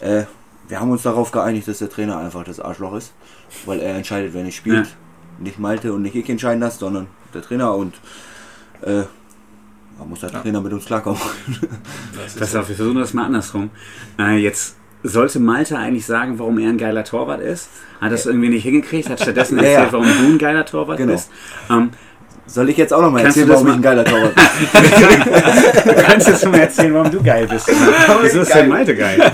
[0.00, 0.24] Äh,
[0.68, 3.12] wir haben uns darauf geeinigt, dass der Trainer einfach das Arschloch ist,
[3.64, 4.86] weil er entscheidet, wer nicht spielt.
[4.86, 4.92] Ja.
[5.38, 7.94] Nicht Malte und nicht ich entscheiden das, sondern der Trainer und
[8.82, 9.04] äh,
[9.98, 10.40] da muss der Ja.
[10.40, 11.20] Trainer mit uns klarkommen.
[12.38, 13.70] Pass auf, wir versuchen das mal andersrum.
[14.18, 17.68] Äh, jetzt sollte Malte eigentlich sagen, warum er ein geiler Torwart ist.
[18.00, 19.92] Hat das irgendwie nicht hingekriegt, hat stattdessen Ja, erzählt, ja.
[19.92, 21.12] warum du ein geiler Torwart Genau.
[21.12, 21.30] bist.
[21.70, 21.90] Ähm,
[22.46, 24.34] Soll ich jetzt auch noch mal Kannst du erzählen, warum ich ein geiler Torwart
[25.84, 25.94] bin?
[25.94, 27.68] du kannst jetzt mal erzählen, warum du geil bist.
[28.22, 29.20] Wieso ist denn Malte geil?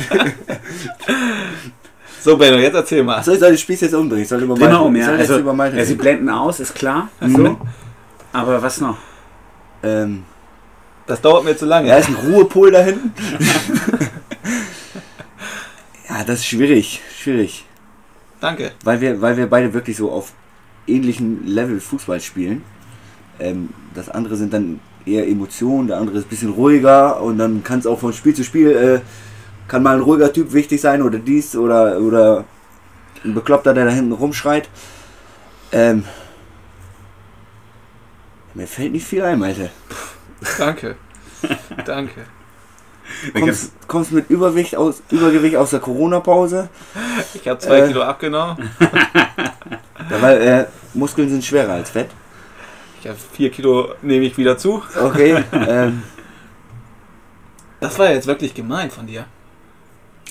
[2.20, 3.22] so Benno, jetzt erzähl mal.
[3.22, 4.22] Soll ich soll ich das Spiel jetzt umdrehen?
[4.22, 4.60] Ich soll über ich
[5.00, 5.06] ja.
[5.06, 7.08] soll Also, über Malte ja, sie blenden aus, ist klar.
[7.20, 7.36] Mhm.
[7.36, 7.58] So.
[8.32, 8.96] Aber was noch?
[9.82, 10.24] ähm,
[11.06, 11.88] Das dauert mir zu lange.
[11.88, 13.12] ja, ist ein Ruhepol da hinten.
[16.14, 17.64] Ja, das ist schwierig, schwierig.
[18.40, 18.72] Danke.
[18.84, 20.32] Weil wir, weil wir beide wirklich so auf
[20.86, 22.62] ähnlichen Level Fußball spielen.
[23.40, 27.64] Ähm, das andere sind dann eher Emotionen, der andere ist ein bisschen ruhiger und dann
[27.64, 29.00] kann es auch von Spiel zu Spiel, äh,
[29.68, 32.44] kann mal ein ruhiger Typ wichtig sein oder dies oder, oder
[33.24, 34.68] ein Bekloppter, der da hinten rumschreit.
[35.72, 36.04] Ähm,
[38.54, 39.70] mir fällt nicht viel ein, Malte.
[40.58, 40.96] Danke.
[41.84, 42.24] Danke.
[43.38, 46.68] Kommst, kommst mit Übergewicht aus, Übergewicht aus der Corona-Pause,
[47.34, 47.88] Ich habe zwei Äh.
[47.88, 48.70] Kilo abgenommen.
[50.10, 52.08] ja, weil äh, Muskeln sind schwerer als Fett.
[53.00, 54.82] Ich habe vier Kilo, nehme ich wieder zu.
[55.00, 56.02] Okay, ähm,
[57.80, 59.26] Das war jetzt wirklich gemein von dir.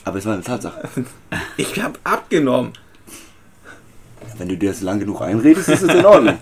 [0.05, 0.81] aber es war eine Tatsache.
[1.57, 2.73] Ich habe abgenommen.
[4.37, 6.37] Wenn du dir das lang genug einredest, ist es in Ordnung.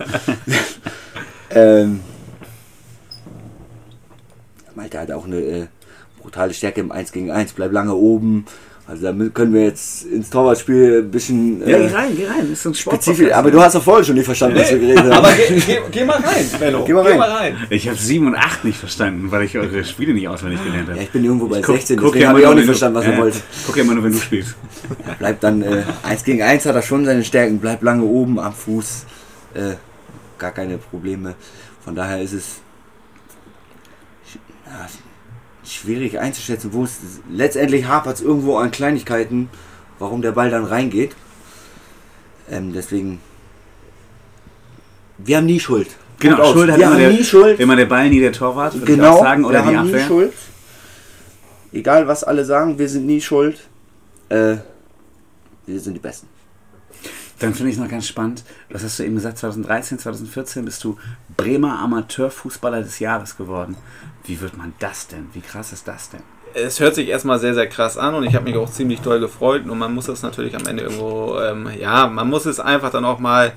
[1.50, 2.00] ähm,
[4.74, 5.66] Malte hat auch eine äh,
[6.22, 8.46] brutale Stärke im 1 gegen 1, bleib lange oben.
[8.84, 12.52] Also damit können wir jetzt ins Torwartspiel ein bisschen Ja, geh äh, rein, geh rein.
[12.52, 12.80] Ist ein spezifisch.
[13.28, 13.32] Sportpodcast.
[13.38, 15.12] Aber du hast doch vorhin schon nicht verstanden, was wir geredet haben.
[15.12, 16.84] Aber geh, geh, geh mal rein, Benno.
[16.84, 17.56] Geh mal rein.
[17.70, 20.98] Ich habe 7 und 8 nicht verstanden, weil ich eure Spiele nicht auswendig gelernt habe.
[20.98, 22.64] ja, ich bin irgendwo bei Ich guck- 16, guck deswegen ja habe ich auch nicht
[22.66, 23.38] verstanden, was ja, er wollte.
[23.66, 24.56] Guck ja immer nur, wenn du spielst.
[25.06, 28.40] Ja, bleibt dann äh, 1 gegen 1 hat er schon seine Stärken, bleibt lange oben
[28.40, 29.06] am Fuß.
[29.54, 29.74] Äh,
[30.38, 31.34] gar keine Probleme.
[31.84, 32.60] Von daher ist es
[34.66, 34.88] ja,
[35.72, 36.98] schwierig einzuschätzen, wo es
[37.30, 39.48] letztendlich hapert es irgendwo an Kleinigkeiten,
[39.98, 41.14] warum der Ball dann reingeht.
[42.50, 43.20] Ähm, deswegen.
[45.18, 45.88] Wir haben nie Schuld.
[46.18, 46.52] Genau, aus.
[46.52, 47.60] Schuld hat wir immer haben der, nie Schuld.
[47.60, 49.86] immer der Ball, nie der Torwart, würde ich Genau, auch sagen, oder wir die haben
[49.86, 50.06] nie Abwehr.
[50.06, 50.32] Schuld.
[51.72, 53.58] Egal was alle sagen, wir sind nie schuld.
[54.28, 54.56] Äh,
[55.66, 56.26] wir sind die Besten.
[57.38, 60.96] Dann finde ich noch ganz spannend, was hast du eben gesagt, 2013, 2014 bist du
[61.36, 63.76] Bremer Amateurfußballer des Jahres geworden.
[64.24, 65.28] Wie wird man das denn?
[65.32, 66.22] Wie krass ist das denn?
[66.54, 69.20] Es hört sich erstmal sehr, sehr krass an und ich habe mich auch ziemlich doll
[69.20, 69.64] gefreut.
[69.66, 73.04] Und man muss das natürlich am Ende irgendwo, ähm, ja, man muss es einfach dann
[73.04, 73.52] auch mal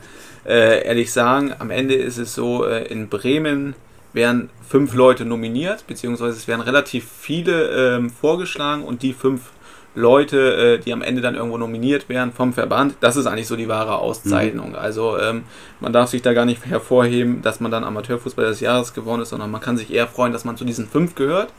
[0.45, 1.53] äh, ehrlich sagen.
[1.59, 3.75] Am Ende ist es so, äh, in Bremen
[4.13, 9.51] werden fünf Leute nominiert, beziehungsweise es werden relativ viele ähm, vorgeschlagen und die fünf
[9.95, 12.95] Leute, äh, die am Ende dann irgendwo nominiert werden vom Verband.
[12.99, 14.75] Das ist eigentlich so die wahre Auszeichnung.
[14.75, 15.43] Also ähm,
[15.79, 19.29] man darf sich da gar nicht hervorheben, dass man dann Amateurfußballer des Jahres geworden ist,
[19.29, 21.53] sondern man kann sich eher freuen, dass man zu diesen fünf gehört,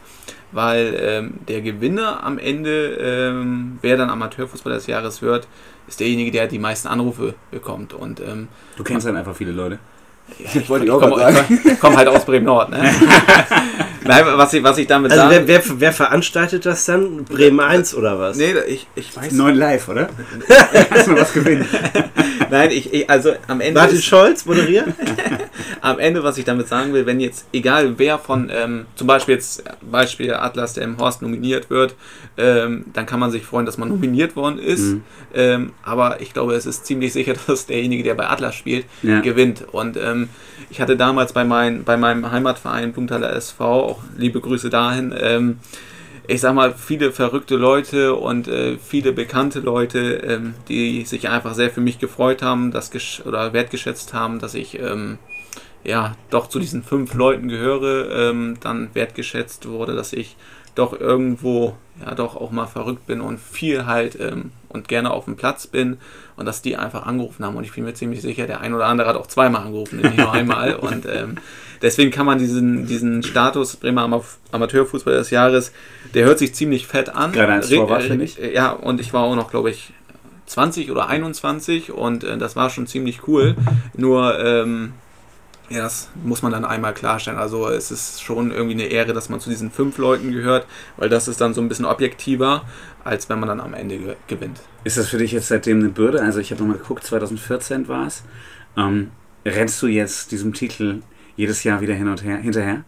[0.52, 5.48] weil ähm, der Gewinner am Ende, ähm, wer dann Amateurfußballer des Jahres wird,
[5.88, 7.94] ist derjenige, der die meisten Anrufe bekommt.
[7.94, 9.78] Und ähm, Du kennst dann einfach viele Leute.
[10.38, 11.44] ich, wollte ich ich auch komme
[11.80, 12.70] komm, halt aus Bremen-Nord.
[12.70, 12.78] Ne?
[14.06, 17.24] Nein, was ich, was ich damit Also sagen wer, wer, wer veranstaltet das dann?
[17.24, 18.36] Bremen 1 oder was?
[18.36, 20.08] Nee, ich, ich weiß Neun live, oder?
[20.90, 21.66] Kannst du was gewinnen.
[22.50, 24.86] Nein, ich, ich also am Ende Martin ist, Scholz moderiert?
[25.80, 29.34] am Ende, was ich damit sagen will, wenn jetzt egal wer von ähm, zum Beispiel
[29.34, 31.94] jetzt Beispiel Atlas, der im Horst nominiert wird,
[32.36, 34.80] ähm, dann kann man sich freuen, dass man nominiert worden ist.
[34.80, 35.02] Mhm.
[35.34, 39.20] Ähm, aber ich glaube, es ist ziemlich sicher, dass derjenige, der bei Atlas spielt, Ja.
[39.20, 39.64] gewinnt.
[39.72, 40.28] Und ähm,
[40.70, 45.58] ich hatte damals bei, mein, bei meinem Heimatverein Blumenthaler SV, auch liebe Grüße dahin, ähm,
[46.28, 51.54] ich sag mal, viele verrückte Leute und äh, viele bekannte Leute, ähm, die sich einfach
[51.54, 52.90] sehr für mich gefreut haben, das
[53.24, 55.18] oder wertgeschätzt haben, dass ich ähm,
[55.84, 60.36] ja doch zu diesen fünf Leuten gehöre, ähm, dann wertgeschätzt wurde, dass ich
[60.74, 65.24] doch irgendwo ja doch auch mal verrückt bin und viel halt ähm, und gerne auf
[65.24, 65.98] dem Platz bin
[66.36, 68.86] und dass die einfach angerufen haben und ich bin mir ziemlich sicher, der ein oder
[68.86, 71.36] andere hat auch zweimal angerufen, nicht nur einmal und ähm,
[71.82, 74.22] deswegen kann man diesen, diesen Status Bremer Ama-
[74.52, 75.72] Amateurfußballer des Jahres,
[76.14, 77.32] der hört sich ziemlich fett an.
[77.32, 78.36] Gerade Re- Torwart, äh, finde ich.
[78.38, 79.92] Ja, und ich war auch noch, glaube ich,
[80.46, 83.56] 20 oder 21 und äh, das war schon ziemlich cool.
[83.96, 84.92] Nur, ähm,
[85.68, 87.38] ja, das muss man dann einmal klarstellen.
[87.38, 91.08] Also es ist schon irgendwie eine Ehre, dass man zu diesen fünf Leuten gehört, weil
[91.08, 92.64] das ist dann so ein bisschen objektiver,
[93.04, 94.60] als wenn man dann am Ende ge gewinnt.
[94.84, 96.22] Ist das für dich jetzt seitdem eine Bürde?
[96.22, 98.22] Also ich habe nochmal geguckt, 2014 war es.
[98.76, 99.10] Ähm,
[99.44, 101.02] rennst du jetzt diesem Titel
[101.36, 102.84] jedes Jahr wieder hin und her hinterher?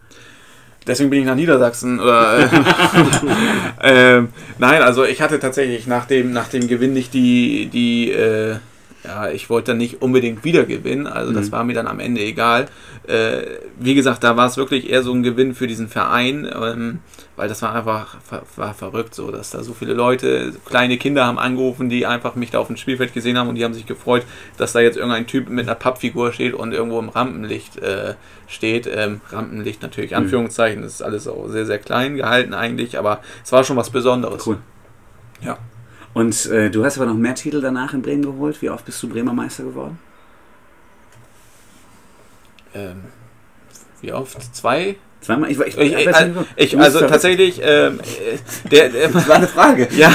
[0.87, 1.99] Deswegen bin ich nach Niedersachsen.
[1.99, 2.49] Oder, äh,
[3.83, 8.57] ähm, nein, also ich hatte tatsächlich nach dem, nach dem Gewinn nicht die, die äh,
[9.05, 11.53] ja, ich wollte dann nicht unbedingt wieder gewinnen, also das Mhm.
[11.53, 12.67] war mir dann am Ende egal.
[13.07, 13.43] Äh,
[13.79, 16.99] wie gesagt, da war es wirklich eher so ein Gewinn für diesen Verein, ähm,
[17.37, 18.17] weil das war einfach
[18.57, 22.51] war verrückt so, dass da so viele Leute, kleine Kinder haben angerufen, die einfach mich
[22.51, 24.25] da auf dem Spielfeld gesehen haben und die haben sich gefreut,
[24.57, 28.15] dass da jetzt irgendein Typ mit einer Pappfigur steht und irgendwo im Rampenlicht äh,
[28.49, 28.89] steht.
[28.93, 30.17] Ähm, Rampenlicht natürlich, Mhm.
[30.19, 33.91] Anführungszeichen, das ist alles auch sehr, sehr klein gehalten eigentlich, aber es war schon was
[33.91, 34.45] Besonderes.
[34.45, 34.59] Cool.
[35.41, 35.57] Ja.
[36.19, 38.61] Und äh, du hast aber noch mehr Titel danach in Bremen geholt.
[38.61, 40.01] Wie oft bist du Bremer Meister geworden?
[42.75, 43.05] Ähm,
[44.01, 44.37] wie oft?
[44.53, 44.97] Zwei?
[45.21, 45.49] Zweimal?
[45.49, 49.37] Ich, ich, Ich, ich, weiß nicht, ich, also tatsächlich, ähm, äh, der, der, Das war
[49.37, 49.87] eine Frage.
[49.97, 50.13] ja,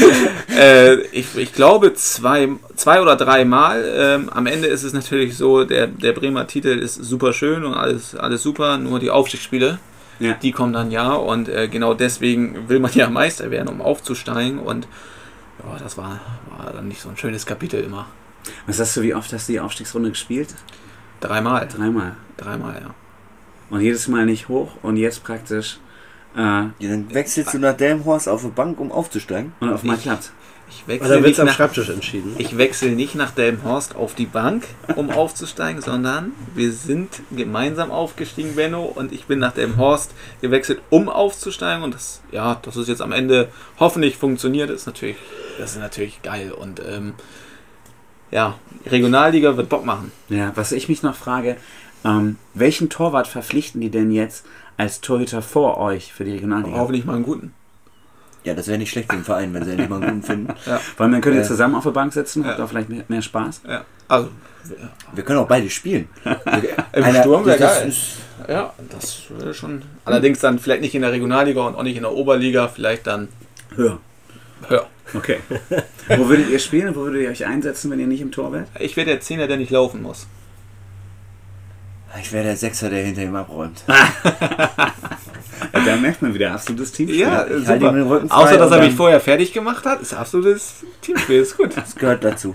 [0.56, 3.84] äh, ich, ich glaube zwei, zwei oder drei Mal.
[3.92, 7.74] Ähm, am Ende ist es natürlich so, der, der Bremer Titel ist super schön und
[7.74, 9.80] alles, alles super, nur die Aufstiegsspiele,
[10.20, 10.34] Ja.
[10.34, 14.60] die kommen dann ja und äh, genau deswegen will man ja Meister werden, um aufzusteigen
[14.60, 14.86] und
[15.64, 16.20] ja, das war,
[16.56, 18.06] war dann nicht so ein schönes Kapitel immer.
[18.66, 20.54] Was sagst du, wie oft hast du die Aufstiegsrunde gespielt?
[21.20, 22.16] Dreimal, Dreimal.
[22.36, 22.94] dreimal, ja.
[23.68, 25.78] Und jedes Mal nicht hoch und jetzt praktisch
[26.36, 29.52] Ja, dann wechselst du nach Delmenhorst auf die Bank, um aufzusteigen.
[29.60, 30.32] und auf mal Ich- klappt.
[30.72, 32.34] Ich Oder wechsle wird es nicht am nach, Schreibtisch entschieden?
[32.38, 34.62] Ich wechsle nicht nach Delmenhorst auf die Bank,
[34.94, 41.08] um aufzusteigen, sondern wir sind gemeinsam aufgestiegen, Benno, und ich bin nach Delmenhorst gewechselt, um
[41.08, 41.82] aufzusteigen.
[41.82, 43.48] Und das, ja, dass es jetzt am Ende
[43.80, 45.16] hoffentlich funktioniert, ist natürlich,
[45.58, 46.52] das ist natürlich geil.
[46.52, 47.14] Und ähm,
[48.30, 48.54] ja,
[48.86, 50.12] Regionalliga wird Bock machen.
[50.28, 51.56] Ja, was ich mich noch frage,
[52.04, 54.46] ähm, welchen Torwart verpflichten die denn jetzt
[54.80, 56.76] als Torhüter vor euch für die Regionalliga?
[56.78, 57.52] Hoffentlich mal einen guten.
[58.44, 60.54] Ja, das wäre nicht schlecht für den Verein, wenn sie endlich mal einen guten finden.
[60.96, 61.46] Weil dann könnt ihr Ja.
[61.46, 62.64] zusammen auf der Bank sitzen, habt Ja.
[62.64, 63.60] da vielleicht mehr, mehr Spaß.
[63.68, 64.28] Ja, also
[65.14, 66.08] Wir können auch beide spielen.
[66.92, 67.88] im Einer- Sturm wäre das geil.
[67.88, 68.16] ist-
[68.48, 69.82] Ja, das wäre schon.
[70.06, 73.28] Allerdings dann vielleicht nicht in der Regionalliga und auch nicht in der Oberliga, vielleicht dann
[73.76, 73.98] Höher.
[74.68, 74.86] höher.
[75.12, 75.38] Okay.
[76.16, 76.94] Wo würdet ihr spielen?
[76.94, 78.68] Wo würdet ihr euch einsetzen, wenn ihr nicht im Tor wärt?
[78.78, 80.26] Ich wäre der Zehner, der nicht laufen muss.
[82.20, 83.84] Ich wäre der Sechser, der hinter ihm abräumt.
[85.72, 87.08] Da merkt man wieder absolutes Team.
[87.10, 90.14] Ja, Ich ihm den Rücken frei Außer, dass er mich vorher fertig gemacht hat, ist
[90.14, 91.76] absolutes Teamspiel, ist gut.
[91.76, 92.54] Das gehört dazu.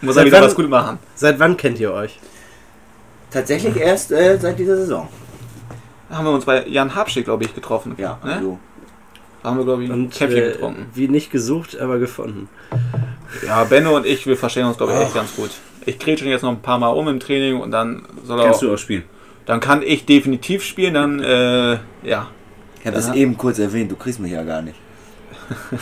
[0.00, 0.98] Muss Seit er wieder wann- was gut machen.
[1.14, 2.18] Seit wann kennt ihr euch?
[3.30, 5.08] Tatsächlich erst äh, seit dieser Saison.
[6.08, 7.94] Da haben wir uns bei Jan Habschick, glaube ich, getroffen.
[7.98, 8.34] Ja, ne?
[8.36, 8.58] also
[9.42, 10.86] Da haben wir, glaube ich, ein Und Käffchen äh, getrunken.
[10.94, 12.48] wie nicht gesucht, aber gefunden.
[13.46, 15.50] Ja, Benno und ich, wir verstehen uns, glaube ich, echt ganz gut.
[15.88, 18.44] Ich kriege schon jetzt noch ein paar Mal um im Training und dann soll er
[18.44, 19.04] Kannst auch, du auch spielen.
[19.46, 22.28] dann kann ich definitiv spielen, dann, äh, ja.
[22.80, 24.76] ich habe das eben kurz erwähnt, du kriegst mich ja gar nicht.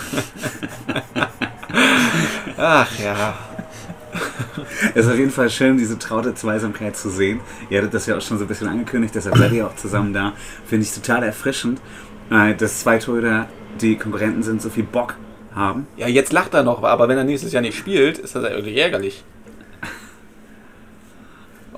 [2.57, 3.35] Ach ja.
[4.95, 7.40] Es ist auf jeden Fall schön, diese traute Zweisamkeit zu sehen.
[7.69, 10.12] Ihr hattet das ja auch schon so ein bisschen angekündigt, deshalb seid ihr auch zusammen
[10.12, 10.35] da.
[10.66, 11.81] Finde ich total erfrischend,
[12.31, 13.49] äh, dass zwei Torhüter,
[13.81, 15.16] die Konkurrenten sind, so viel Bock
[15.55, 15.88] haben.
[15.97, 18.51] Ja, jetzt lacht er noch, aber wenn er nächstes Jahr nicht spielt, ist das ja
[18.51, 19.25] irgendwie ärgerlich.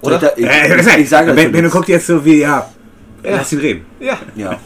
[0.02, 0.36] Oder?
[0.38, 2.66] Ich, Äh, ich, sage Ben, Benno guckt jetzt so wie, ja,
[3.22, 3.36] Ja.
[3.36, 3.86] lass ihn reden.
[4.00, 4.56] Ja, Ja.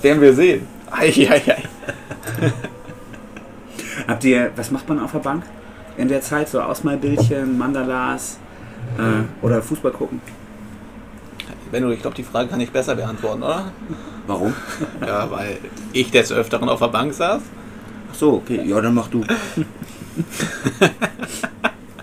[0.00, 0.66] werden wir sehen.
[0.90, 1.42] Eieiei.
[4.08, 5.44] Habt ihr, was macht man auf der Bank
[5.96, 6.48] in der Zeit?
[6.48, 8.38] So Ausmalbildchen, Mandalas
[8.98, 10.20] äh, oder Fußball gucken?
[11.70, 13.72] Benno, ich glaube, die Frage kann ich besser beantworten, oder?
[14.26, 14.52] Warum?
[15.06, 15.58] Ja, weil
[15.92, 17.40] ich des Öfteren auf der Bank saß.
[18.10, 18.60] Ach so, okay.
[18.64, 19.24] Ja, dann mach du.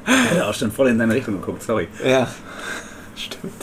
[0.10, 1.88] Er hat auch schon voll in deine Richtung geguckt, sorry.
[2.06, 2.28] Ja,
[3.15, 3.54] stimmt.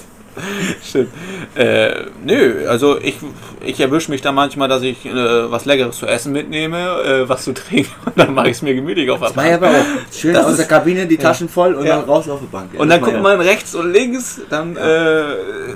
[0.84, 1.08] Stimmt.
[1.54, 3.16] Äh, nö, also ich,
[3.64, 7.44] ich erwische mich da manchmal, dass ich äh, was Leckeres zu essen mitnehme, äh, was
[7.44, 9.74] zu trinken und dann mache ich es mir gemütlich auf der War ja Bank.
[9.74, 11.96] aber auch schön Das aus der Kabine, die Taschen voll und Ja.
[11.96, 12.74] dann raus auf die Bank.
[12.74, 15.22] Ja, Und das dann war guckt ja- man rechts und links, dann äh,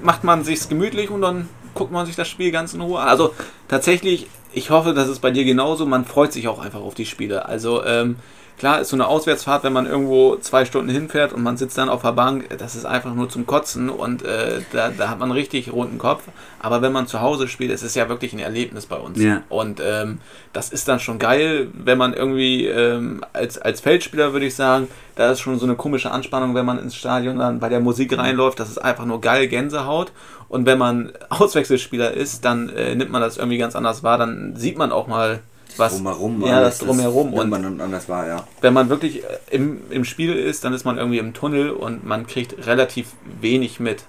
[0.03, 3.09] macht man sich's gemütlich und dann guckt man sich das Spiel ganz in Ruhe an.
[3.09, 3.33] Also
[3.67, 5.87] tatsächlich, ich hoffe, das ist bei dir genauso.
[5.87, 7.47] Man freut sich auch einfach auf die Spiele.
[7.49, 8.17] Also ähm,
[8.61, 11.89] klar ist so eine Auswärtsfahrt, wenn man irgendwo zwei Stunden hinfährt und man sitzt dann
[11.89, 15.33] auf der Bank, das ist einfach nur zum Kotzen und äh, da, da hat man
[15.33, 16.25] richtig runden Kopf.
[16.59, 19.19] Aber wenn man zu Hause spielt, es ist ja wirklich ein Erlebnis bei uns.
[19.19, 19.45] Ja.
[19.49, 20.19] Und ähm,
[20.53, 24.89] das ist dann schon geil, wenn man irgendwie ähm, als, als Feldspieler würde ich sagen,
[25.17, 28.17] da ist schon so eine komische Anspannung, wenn man ins Stadion dann bei der Musik
[28.17, 28.61] reinläuft.
[28.61, 30.13] Das ist einfach nur geil, Gänsehaut.
[30.51, 34.19] Und wenn man Auswechselspieler ist, dann äh, nimmt man das irgendwie ganz anders wahr.
[34.19, 35.41] Dann sieht man auch mal
[35.79, 35.95] was.
[35.95, 36.45] drumherum.
[36.45, 37.31] Ja, das drumherum.
[37.31, 38.47] nimmt Und man anders war, ja.
[38.61, 42.05] wenn man wirklich äh, im, im Spiel ist, dann ist man irgendwie im Tunnel und
[42.05, 44.05] man kriegt relativ wenig mit.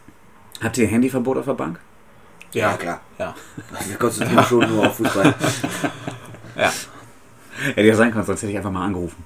[0.62, 1.80] Habt ihr Handyverbot auf der Bank?
[2.54, 3.02] Ja, klar.
[3.18, 3.34] Ja.
[3.88, 5.34] Wir konzentrieren uns schon nur auf Fußball.
[7.76, 9.24] Hätte ja sein können, sonst hätte ich einfach mal angerufen.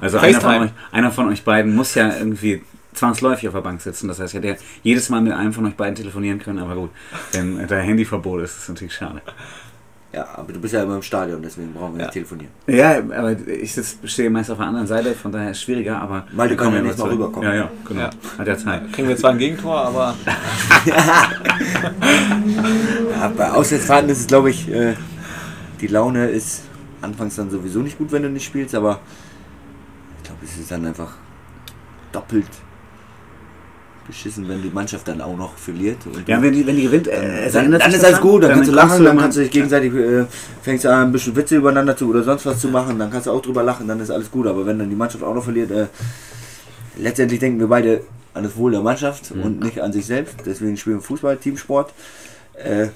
[0.00, 2.62] Also einer von, euch, einer von euch beiden muss ja irgendwie
[2.94, 4.08] zwangsläufig auf der Bank sitzen.
[4.08, 6.74] Das heißt, ich hätte ja jedes Mal mit einem von euch beiden telefonieren können, aber
[6.74, 6.90] gut,
[7.32, 9.20] wenn da Handyverbot ist, ist natürlich schade.
[10.14, 12.06] Ja, aber du bist ja immer im Stadion, deswegen brauchen wir Ja.
[12.06, 12.52] nicht telefonieren.
[12.68, 13.74] Ja, aber ich
[14.04, 16.24] stehe meist auf der anderen Seite, von daher ist es schwieriger, aber...
[16.32, 17.48] Weil kommen können ja noch nicht mal rüberkommen.
[17.48, 18.00] Ja, ja, genau.
[18.02, 18.10] Ja.
[18.38, 18.92] Hat ja Zeit.
[18.92, 20.14] Kriegen wir zwar ein Gegentor, aber
[23.10, 24.94] Ja, bei Auswärtsfahrten ist es, glaube ich, äh,
[25.80, 26.62] die Laune ist
[27.02, 29.00] anfangs dann sowieso nicht gut, wenn du nicht spielst, aber
[30.18, 31.12] ich glaube, es ist dann einfach
[32.12, 32.46] doppelt
[34.06, 35.98] beschissen, wenn die Mannschaft dann auch noch verliert.
[36.26, 38.52] Ja, wenn die, wenn die gewinnt, äh, es dann, dann sich ist alles gut, dann,
[38.52, 40.24] kannst du lachen, dann kannst du dich gegenseitig, äh,
[40.62, 43.30] fängst an, ein bisschen Witze übereinander zu oder sonst was zu machen, dann kannst du
[43.30, 44.46] auch drüber lachen, dann ist alles gut.
[44.46, 45.86] Aber wenn dann die Mannschaft auch noch verliert, äh,
[46.98, 48.02] letztendlich denken wir beide
[48.34, 49.42] an das Wohl der Mannschaft Mhm.
[49.42, 50.36] und nicht an sich selbst.
[50.44, 51.92] Deswegen spielen wir Fußball, Teamsport.
[52.54, 52.88] Äh,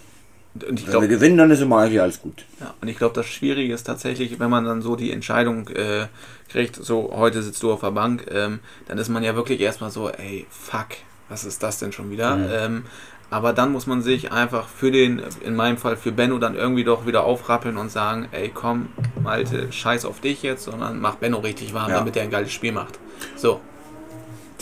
[0.69, 2.45] und ich wenn wir gewinnen, dann ist immer eigentlich alles gut.
[2.59, 6.07] Ja, und ich glaube, das Schwierige ist tatsächlich, wenn man dann so die Entscheidung äh,
[6.49, 9.91] kriegt, so heute sitzt du auf der Bank, ähm, dann ist man ja wirklich erstmal
[9.91, 10.87] so, ey, fuck,
[11.29, 12.37] was ist das denn schon wieder?
[12.37, 12.47] Mhm.
[12.51, 12.83] Ähm,
[13.31, 16.85] aber dann muss man sich einfach für den, in meinem Fall für Benno, dann irgendwie
[16.85, 18.89] doch wieder aufrappeln und sagen, ey, komm,
[19.23, 21.99] Malte, scheiß auf dich jetzt, sondern mach Benno richtig warm, Ja.
[21.99, 22.99] damit er ein geiles Spiel macht.
[23.37, 23.61] So,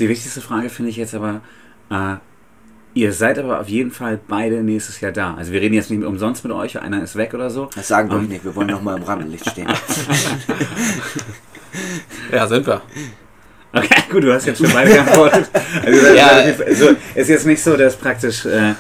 [0.01, 1.41] Die wichtigste Frage finde ich jetzt aber,
[1.91, 2.17] äh,
[2.95, 5.35] ihr seid aber auf jeden Fall beide nächstes Jahr da.
[5.35, 7.71] Also wir reden jetzt nicht umsonst mit euch, einer ist weg oder so.
[7.77, 8.25] Das sagen wir Ähm.
[8.25, 9.69] euch nicht, wir wollen nochmal im Rampenlicht stehen.
[12.33, 12.83] ja, sind wir.
[13.73, 15.51] Okay, gut, du hast jetzt schon beide geantwortet.
[15.85, 16.27] Also, Ja.
[16.29, 18.71] also, ist jetzt nicht so, dass praktisch äh,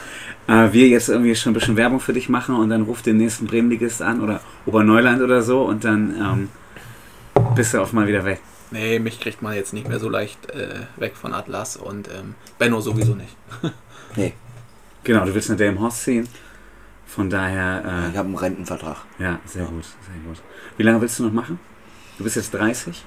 [0.49, 3.17] äh, wir jetzt irgendwie schon ein bisschen Werbung für dich machen und dann ruft den
[3.19, 6.49] nächsten Bremenligist an oder Oberneuland oder so und dann ähm,
[7.55, 8.41] bist du auf mal wieder weg.
[8.71, 12.35] Nee, mich kriegt man jetzt nicht mehr so leicht äh, weg von Atlas und ähm,
[12.59, 13.37] Benno sowieso nicht.
[14.17, 14.33] Nee,
[15.05, 16.27] Genau, du willst eine Dame Horst ziehen.
[17.07, 18.97] Von daher, ich äh, habe einen Rentenvertrag.
[19.19, 20.43] ja, sehr gut, sehr gut.
[20.79, 21.61] Wie lange willst du noch machen?
[22.18, 23.05] Du bist jetzt 30.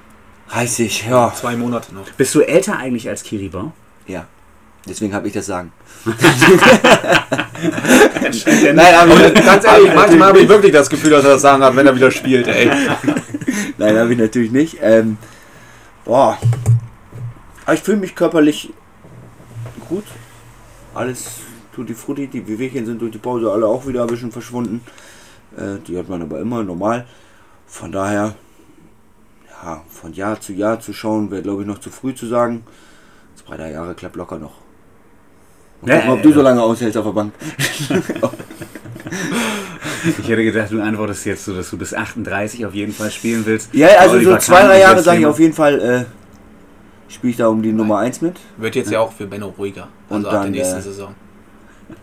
[0.54, 1.34] Heiß ich, ja.
[1.36, 2.10] Zwei Monate noch.
[2.12, 3.72] Bist du älter eigentlich als Kiribau?
[4.08, 4.26] Ja.
[4.88, 5.72] Deswegen habe ich das Sagen.
[8.74, 11.76] Nein, aber ganz ehrlich, manchmal habe ich wirklich das Gefühl, dass er das sagen hat,
[11.76, 12.72] wenn er wieder spielt, ey.
[13.78, 14.78] Nein, habe ich natürlich nicht.
[14.82, 15.18] Ähm,
[16.06, 16.38] boah.
[17.66, 18.74] Aber ich fühle mich körperlich
[19.88, 20.06] gut.
[20.96, 21.42] Alles
[21.76, 24.82] tut die Frutti, die Wehwehchen sind durch die Pause alle auch wieder ein bisschen verschwunden.
[25.58, 27.06] Äh, die hat man aber immer normal.
[27.68, 28.34] Von daher,
[29.64, 32.64] ja, von Jahr zu Jahr zu schauen, wäre glaube ich noch zu früh zu sagen.
[33.36, 34.54] Zwei, drei Jahre klappt locker noch.
[35.82, 36.36] Mal Ja, gucken, ob ja, du ja.
[36.36, 37.34] so lange aushältst auf der Bank.
[40.18, 43.46] Ich hätte gedacht, du antwortest jetzt so, dass du bis 38 auf jeden Fall spielen
[43.46, 43.74] willst.
[43.74, 47.38] Ja, also Oliver so zwei, drei Jahre sage ich auf jeden Fall, äh, spiele ich
[47.38, 48.38] da um die Nummer 1 mit.
[48.58, 49.88] Wird jetzt ja auch für Benno ruhiger.
[50.10, 51.16] Und Also ab der dann, nächsten äh, Saison.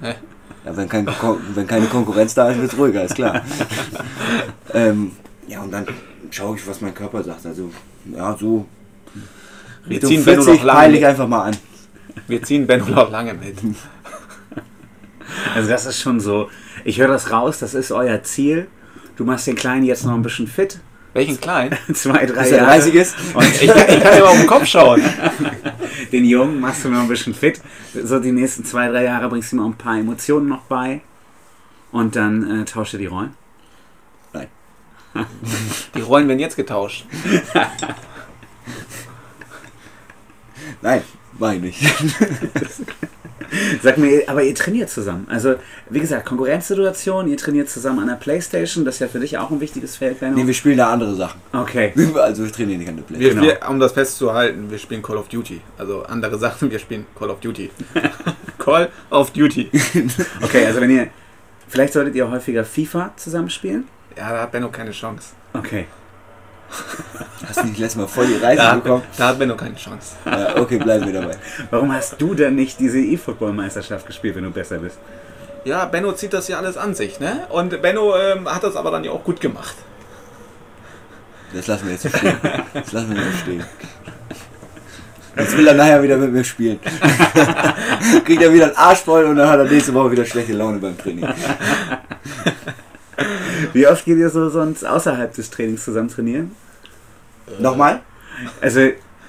[0.65, 3.41] Ja, wenn, kein, Kon- wenn keine Konkurrenz da ist, wird es ruhiger, ist klar.
[4.75, 5.13] ähm,
[5.47, 5.87] ja, und dann
[6.31, 7.47] schaue ich, was mein Körper sagt.
[7.47, 7.71] Also,
[8.15, 8.67] ja, so.
[9.85, 11.05] Wir Richtung ziehen Benno 40 noch lange ich mit.
[11.05, 11.57] einfach mal an.
[12.27, 13.57] Wir ziehen Benno noch lange mit.
[15.55, 16.49] Also das ist schon so,
[16.85, 18.69] ich höre das raus, das ist euer Ziel.
[19.17, 20.79] Du machst den Kleinen jetzt noch ein bisschen fit
[21.17, 21.77] Welchen kleinen?
[21.95, 22.71] zwei, drei er Jahre.
[22.73, 23.17] 30 ist.
[23.33, 25.03] Und Ich, ich kann immer auf den Kopf schauen.
[26.13, 27.61] den Jungen machst du noch ein bisschen fit.
[27.95, 31.01] So die nächsten zwei, drei Jahre bringst du ihm auch ein paar Emotionen noch bei.
[31.91, 33.35] Und dann äh, tauscht ihr die Rollen.
[35.95, 37.07] Die Rollen werden jetzt getauscht.
[40.83, 41.03] Nein,
[41.39, 41.81] mach ich nicht.
[43.83, 45.27] Sag mir, aber ihr trainiert zusammen.
[45.31, 45.55] Also,
[45.89, 49.51] wie gesagt, Konkurrenzsituation, ihr trainiert zusammen an der Playstation, das ist ja für dich auch
[49.51, 50.37] ein wichtiges Feld, Benno.
[50.37, 51.41] Nee, wir spielen da andere Sachen.
[51.53, 51.93] Okay.
[52.17, 53.19] Also wir trainieren nicht an der Play.
[53.21, 53.43] Wir, Genau.
[53.43, 55.61] wir, um das festzuhalten, wir spielen Call of Duty.
[55.79, 57.71] Also andere Sachen, wir spielen Call of Duty.
[58.59, 59.71] Call of Duty.
[60.43, 61.07] Okay, also wenn ihr.
[61.69, 63.85] Vielleicht solltet ihr häufiger FIFA zusammenspielen.
[64.17, 65.29] Ja, da hat Benno keine Chance.
[65.53, 65.87] Okay.
[67.49, 69.03] Hast du nicht letztes Mal voll die Reise Da hat, bekommen?
[69.17, 70.17] da hat Benno keine Chance.
[70.25, 71.37] Ja, okay, bleiben wir dabei.
[71.71, 74.99] Warum hast du denn nicht diese E-Football-Meisterschaft gespielt, wenn du besser bist?
[75.65, 77.47] Ja, Benno zieht das ja alles an sich, ne?
[77.51, 79.77] Und Benno ähm, hat das aber dann ja auch gut gemacht.
[81.55, 82.37] Das lassen wir jetzt stehen.
[82.75, 83.65] Das lassen wir jetzt stehen.
[85.37, 86.81] Jetzt will er nachher wieder mit mir spielen.
[88.25, 90.79] Kriegt er wieder einen Arsch voll und dann hat er nächste Woche wieder schlechte Laune
[90.79, 91.29] beim Training.
[93.73, 96.51] Wie oft geht ihr so sonst außerhalb des Trainings zusammen trainieren?
[97.59, 98.01] Nochmal?
[98.61, 98.81] Also,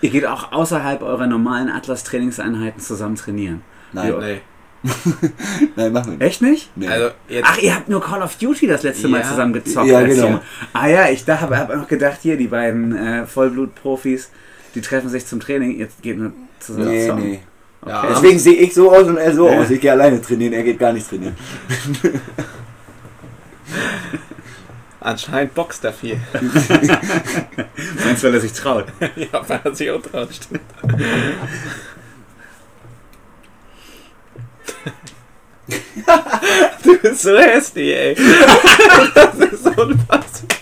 [0.01, 3.61] ihr geht auch außerhalb eurer normalen Atlas-Trainingseinheiten zusammen trainieren.
[3.93, 4.19] Nein, Ja.
[4.19, 4.41] Nee.
[5.75, 6.21] nein, machen wir nicht.
[6.21, 6.69] Echt nicht?
[6.75, 6.87] Nee.
[6.87, 7.47] Also jetzt.
[7.49, 9.27] Ach, ihr habt nur Call of Duty das letzte Mal Ja.
[9.27, 9.87] zusammen gezockt.
[9.87, 10.39] Ja, genau.
[10.71, 14.29] Ah ja, ich da habe hab noch gedacht, hier, die beiden äh, Vollblut-Profis,
[14.75, 17.23] die treffen sich zum Training, jetzt geht nur zusammen nee, zocken.
[17.23, 17.39] nee.
[17.87, 18.13] ja, Okay.
[18.15, 19.59] Deswegen sehe ich so aus und er so Ja.
[19.59, 19.69] aus.
[19.71, 21.35] Ich gehe alleine trainieren, er geht gar nicht trainieren.
[24.99, 26.19] anscheinend boxt er viel.
[26.33, 26.71] Meinst
[28.23, 28.85] du, weil er sich traut?
[29.15, 30.61] ja, weil er sich auch traut, stimmt.
[36.83, 38.17] du bist so hässlich, ey.
[39.13, 40.57] Das ist so unfassbar.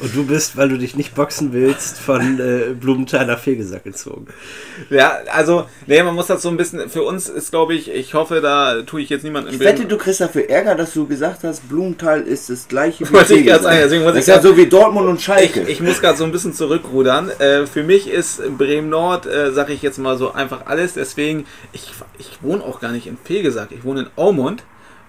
[0.00, 4.26] Und du bist, weil du dich nicht boxen willst, von äh, Blumenthal nach Fegesack gezogen.
[4.90, 8.14] Ja, also, nee, man muss das so ein bisschen, für uns ist, glaube ich, ich
[8.14, 11.06] hoffe, da tue ich jetzt niemanden im Ich wette, du kriegst dafür Ärger, dass du
[11.06, 13.62] gesagt hast, Blumenthal ist das gleiche Wollte ich Fegesack.
[13.62, 15.60] sagen, deswegen muss Das ich ist ja grad- so wie Dortmund und Ich, Schalke.
[15.62, 17.30] ich muss gerade so ein bisschen zurückrudern.
[17.40, 20.94] Äh, für mich ist Bremen Nord, äh, sage ich jetzt mal so einfach alles.
[20.94, 23.70] Deswegen, ich, ich wohne auch gar nicht in Fegesack.
[23.72, 24.62] Ich wohne in Aumund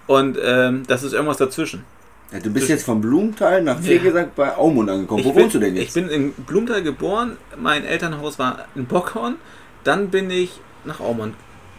[0.08, 1.84] und ähm, das ist irgendwas dazwischen.
[2.32, 5.24] Ja, du bist jetzt von Blumenthal nach Fegesack bei Aumund angekommen.
[5.24, 5.94] Wo ich bin, wohnst du denn Ich jetzt?
[5.94, 7.36] bin in Blumenthal geboren.
[7.56, 9.36] Mein Elternhaus war in Bockhorn.
[9.84, 11.34] Dann bin ich nach Aumund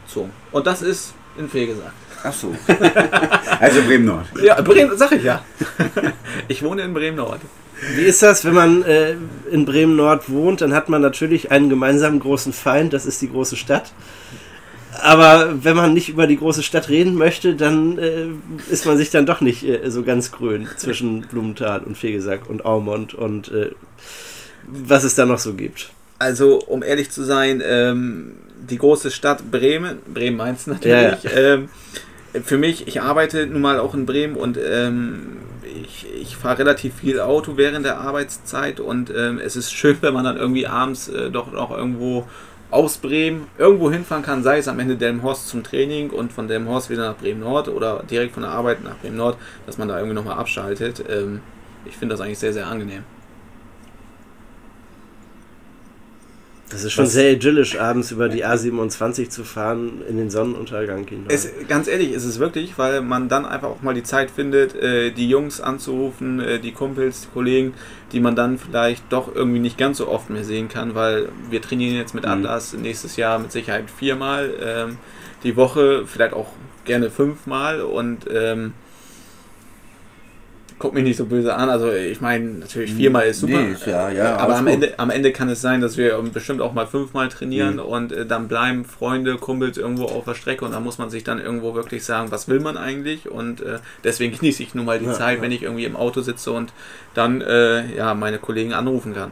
[0.06, 0.32] gezogen.
[0.52, 1.93] Und das ist in Fegesack.
[2.24, 2.56] Ach so.
[3.60, 4.26] Also Bremen Nord.
[4.41, 5.43] Ja, Bremen, sag ich ja.
[6.47, 7.41] ich wohne in Bremen Nord.
[7.95, 9.16] Wie ist das, wenn man äh,
[9.52, 10.62] in Bremen Nord wohnt?
[10.62, 13.91] Dann hat man natürlich einen gemeinsamen großen Feind, das ist die große Stadt.
[15.02, 18.28] Aber wenn man nicht über die große Stadt reden möchte, dann äh,
[18.70, 22.66] ist man sich dann doch nicht äh, so ganz grün zwischen Blumenthal und Fegesack und
[22.66, 23.72] Aumont und äh,
[24.68, 25.91] was es da noch so gibt.
[26.20, 28.34] Also, um ehrlich zu sein, ähm,
[28.70, 31.26] die große Stadt Bremen, Bremen-Mainz natürlich.
[31.36, 31.70] Ähm,
[32.43, 35.38] für mich, ich arbeite nun mal auch in Bremen und ähm,
[35.84, 40.14] ich, ich fahre relativ viel Auto während der Arbeitszeit und ähm, es ist schön, wenn
[40.14, 42.28] man dann irgendwie abends äh, doch noch irgendwo
[42.72, 46.89] aus Bremen irgendwo hinfahren kann, sei es am Ende Delmenhorst zum Training und von Delmenhorst
[46.89, 49.97] wieder nach Bremen Nord oder direkt von der Arbeit nach Bremen Nord, dass man da
[49.97, 51.03] irgendwie nochmal abschaltet.
[51.09, 51.41] Ähm,
[51.86, 53.03] ich finde das eigentlich sehr, sehr angenehm.
[56.72, 61.26] Das ist schon sehr idyllisch, abends über die A27 zu fahren, in den Sonnenuntergang hinein.
[61.28, 64.76] Es, ganz ehrlich, ist es wirklich, weil man dann einfach auch mal die Zeit findet,
[64.76, 67.74] äh, die Jungs anzurufen, äh, die Kumpels, die Kollegen,
[68.11, 71.61] die man dann vielleicht doch irgendwie nicht ganz so oft mehr sehen kann, weil wir
[71.61, 72.32] trainieren jetzt mit Mhm.
[72.32, 74.97] Atlas nächstes Jahr mit Sicherheit viermal ähm,
[75.43, 76.47] die Woche, vielleicht auch
[76.86, 78.74] gerne fünfmal und ähm,
[80.82, 81.69] guck mich nicht so böse an.
[81.69, 83.61] Also ich meine, natürlich viermal ist super.
[83.61, 84.73] Nee, ja- ja, aber am gut.
[84.73, 87.79] Ende, am Ende kann es sein, dass wir bestimmt auch mal fünfmal trainieren Mhm.
[87.82, 91.23] und äh, dann bleiben Freunde, Kumpels irgendwo auf der Strecke und dann muss man sich
[91.23, 94.99] dann irgendwo wirklich sagen, was will man eigentlich und äh, deswegen genieße ich nun mal
[94.99, 96.73] die Ja, Zeit, wenn ich irgendwie im Auto sitze und
[97.13, 99.32] dann äh, ja meine Kollegen anrufen kann.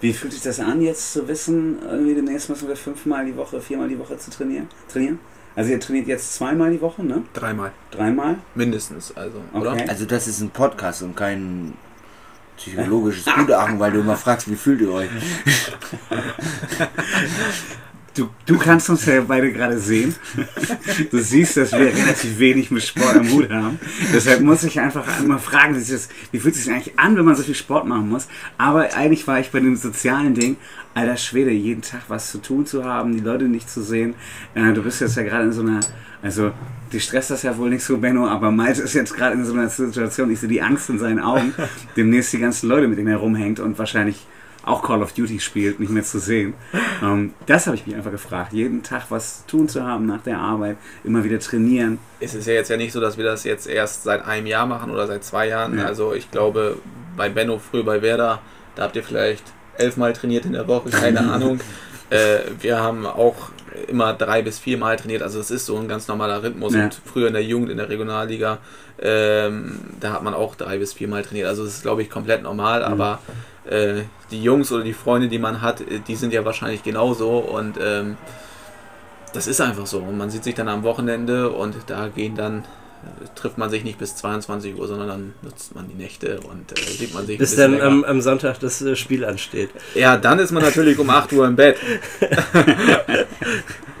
[0.00, 3.60] Wie fühlt sich das an, jetzt zu wissen, irgendwie demnächst müssen wir fünfmal die Woche,
[3.60, 4.68] viermal die Woche zu trainieren?
[4.90, 5.18] trainieren?
[5.58, 7.24] Also ihr trainiert jetzt zweimal die Woche, ne?
[7.34, 8.36] Dreimal Dreimal?
[8.54, 9.72] mindestens, also oder?
[9.72, 9.86] Okay.
[9.88, 11.74] Also das ist ein Podcast und kein
[12.56, 15.10] psychologisches Gutachten, weil du immer fragst, wie fühlt ihr euch?
[18.18, 20.14] du, du kannst uns ja beide gerade sehen.
[21.10, 23.78] Du siehst, dass wir relativ wenig mit Sport am Hut haben.
[24.12, 27.24] Deshalb muss ich einfach immer fragen, wie, das, wie fühlt es sich eigentlich an, wenn
[27.24, 28.26] man so viel Sport machen muss?
[28.56, 30.56] Aber eigentlich war ich bei dem sozialen Ding,
[30.94, 34.14] alter Schwede, jeden Tag was zu tun zu haben, die Leute nicht zu sehen.
[34.54, 35.80] Äh, du bist jetzt ja gerade in so einer,
[36.22, 36.50] also
[36.92, 39.52] die stresst das ja wohl nicht so, Benno, aber Malte ist jetzt gerade in so
[39.52, 41.54] einer Situation, ich sehe die Angst in seinen Augen,
[41.96, 44.26] demnächst die ganzen Leute, mit denen er rumhängt und wahrscheinlich
[44.68, 46.54] auch Call of Duty spielt, nicht mehr zu sehen.
[47.02, 48.52] Ähm, das habe ich mich einfach gefragt.
[48.52, 51.98] Jeden Tag was tun zu haben nach der Arbeit, immer wieder trainieren.
[52.20, 54.66] Es ist ja jetzt ja nicht so, dass wir das jetzt erst seit einem Jahr
[54.66, 55.78] machen oder seit zwei Jahren.
[55.78, 55.86] Ja.
[55.86, 56.78] Also ich glaube,
[57.16, 58.40] bei Benno früher bei Werder,
[58.74, 59.44] da habt ihr vielleicht
[59.76, 61.60] elfmal trainiert in der Woche, keine Ahnung.
[62.10, 63.50] Äh, wir haben auch
[63.86, 66.74] immer drei bis viermal trainiert, also es ist so ein ganz normaler Rhythmus.
[66.74, 66.84] Ja.
[66.84, 68.58] Und früher in der Jugend, in der Regionalliga,
[69.00, 71.46] ähm, da hat man auch drei bis viermal trainiert.
[71.46, 73.20] Also es ist, glaube ich, komplett normal, aber
[73.68, 77.38] äh, die Jungs oder die Freunde, die man hat, äh, die sind ja wahrscheinlich genauso
[77.38, 78.16] und ähm,
[79.32, 79.98] das ist einfach so.
[79.98, 83.84] Und man sieht sich dann am Wochenende und da gehen dann, äh, trifft man sich
[83.84, 87.38] nicht bis 22 Uhr, sondern dann nutzt man die Nächte und äh, sieht man sich
[87.38, 89.70] Bis dann am, am Sonntag das äh, Spiel ansteht.
[89.94, 91.76] Ja, dann ist man natürlich um 8 Uhr im Bett.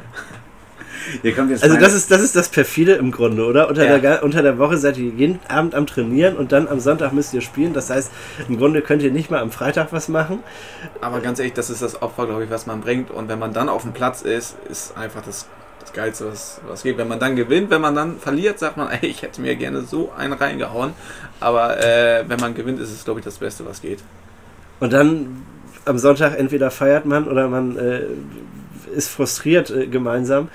[1.62, 3.68] Also das ist, das ist das perfide im Grunde, oder?
[3.68, 3.98] Unter, Ja.
[3.98, 7.34] der, unter der Woche seid ihr jeden Abend am Trainieren und dann am Sonntag müsst
[7.34, 7.72] ihr spielen.
[7.72, 8.10] Das heißt,
[8.48, 10.40] im Grunde könnt ihr nicht mal am Freitag was machen.
[11.00, 13.10] Aber ganz ehrlich, das ist das Opfer, glaube ich, was man bringt.
[13.10, 15.46] Und wenn man dann auf dem Platz ist, ist einfach das,
[15.80, 16.98] das Geilste, was, was geht.
[16.98, 19.82] Wenn man dann gewinnt, wenn man dann verliert, sagt man, ey, ich hätte mir gerne
[19.82, 20.92] so einen reingehauen.
[21.40, 24.00] Aber äh, wenn man gewinnt, ist es, glaube ich, das Beste, was geht.
[24.80, 25.42] Und dann
[25.84, 28.02] am Sonntag entweder feiert man oder man äh,
[28.94, 30.48] ist frustriert äh, gemeinsam.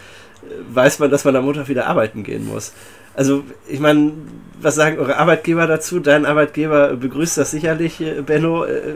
[0.49, 2.73] Äh, weiß man, dass man am Montag wieder arbeiten gehen muss.
[3.15, 4.11] Also, ich meine,
[4.59, 5.99] was sagen eure Arbeitgeber dazu?
[5.99, 8.63] Dein Arbeitgeber begrüßt das sicherlich, äh, Benno.
[8.65, 8.93] Äh,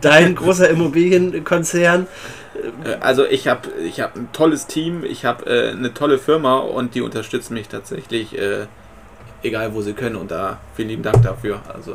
[0.00, 2.06] dein großer Immobilienkonzern.
[2.84, 6.58] Äh, Also ich habe ich hab ein tolles Team, ich habe äh, eine tolle Firma
[6.58, 8.66] und die unterstützen mich tatsächlich, äh,
[9.44, 10.16] egal wo sie können.
[10.16, 11.60] Und da vielen lieben Dank dafür.
[11.72, 11.94] Also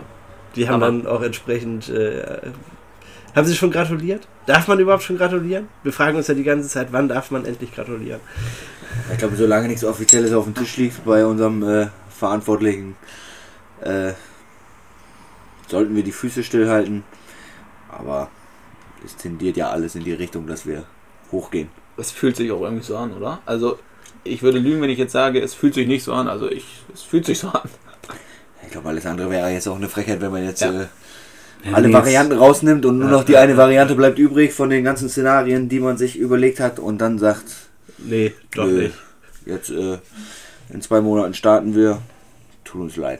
[0.55, 1.89] Die haben Aber- dann auch entsprechend.
[1.89, 2.37] Äh,
[3.37, 4.27] haben sie schon gratuliert?
[4.45, 5.67] Darf man überhaupt schon gratulieren?
[5.83, 8.19] Wir fragen uns ja die ganze Zeit, wann darf man endlich gratulieren?
[9.11, 12.95] Ich glaube, solange nichts Offizielles auf dem Tisch liegt bei unserem äh, Verantwortlichen,
[13.81, 14.13] äh,
[15.67, 17.03] sollten wir die Füße stillhalten.
[17.89, 18.29] Aber
[19.05, 20.83] es tendiert ja alles in die Richtung, dass wir
[21.31, 21.69] hochgehen.
[21.97, 23.39] es fühlt sich auch irgendwie so an, oder?
[23.45, 23.77] Also
[24.23, 26.27] ich würde lügen, wenn ich jetzt sage, es fühlt sich nicht so an.
[26.27, 27.69] Also ich, es fühlt sich so an.
[28.63, 30.81] Ich glaube, alles andere wäre jetzt auch eine Frechheit, wenn man jetzt Ja.
[30.83, 30.87] äh,
[31.73, 33.57] alle Varianten rausnimmt und nur Ja, noch die ja, eine ja.
[33.57, 37.45] Variante bleibt übrig von den ganzen Szenarien, die man sich überlegt hat und dann sagt,
[37.99, 38.83] Nee, doch Nö.
[38.83, 38.95] nicht.
[39.45, 39.97] jetzt äh,
[40.69, 41.99] in zwei Monaten starten wir.
[42.63, 43.19] Tut uns leid.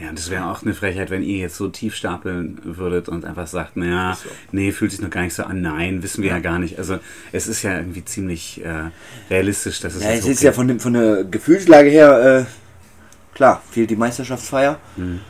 [0.00, 3.46] Ja, das wäre auch eine Frechheit, wenn ihr jetzt so tief stapeln würdet und einfach
[3.46, 4.28] sagt, naja, Ist so.
[4.50, 5.62] nee, fühlt sich noch gar nicht so an.
[5.62, 6.76] Nein, wissen wir ja, gar nicht.
[6.78, 6.98] Also
[7.30, 8.90] es ist ja irgendwie ziemlich äh,
[9.30, 12.46] realistisch, dass es Ja, jetzt es ist okay- ja von, dem, von der Gefühlslage her,
[12.48, 15.20] äh, klar, fehlt die Meisterschaftsfeier, Hm.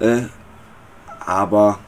[0.00, 0.22] äh,
[1.20, 1.78] aber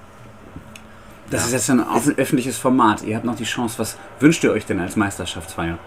[1.31, 3.03] Das ist jetzt ein offen- öffentliches Format.
[3.03, 3.79] Ihr habt noch die Chance.
[3.79, 5.79] Was wünscht ihr euch denn als Meisterschaftsfeier?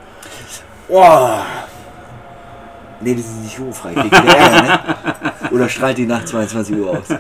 [0.89, 1.29] oh,
[3.01, 4.79] nee, das ist nicht jugendfrei, Ärger, ne?
[5.51, 7.05] Oder strahlt die nach 22 Uhr aus?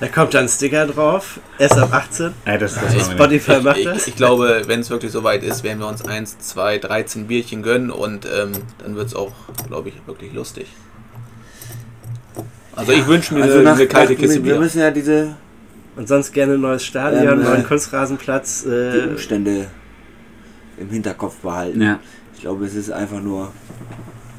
[0.00, 1.38] Da kommt dann ein Sticker drauf.
[1.58, 2.34] Erst ab 18.
[2.44, 3.12] Ja, das, das wir nicht.
[3.12, 4.08] Spotify macht Ich, das.
[4.08, 7.92] ich glaube, wenn es wirklich soweit ist, werden wir uns 1, 2, 13 Bierchen gönnen
[7.92, 8.50] und ähm,
[8.82, 9.30] dann wird es auch,
[9.68, 10.66] glaube ich, wirklich lustig.
[12.74, 14.60] Also ich wünsche mir Also eine, nach, eine kalte nach, Kiste wir Bier.
[14.60, 15.36] müssen ja diese
[15.96, 18.62] Und sonst gerne ein neues Stadion, Ähm, äh, neuen Kunstrasenplatz.
[18.64, 19.68] die Äh, Umstände
[20.78, 21.82] im Hinterkopf behalten.
[21.82, 21.98] Ja.
[22.34, 23.52] Ich glaube, es ist einfach nur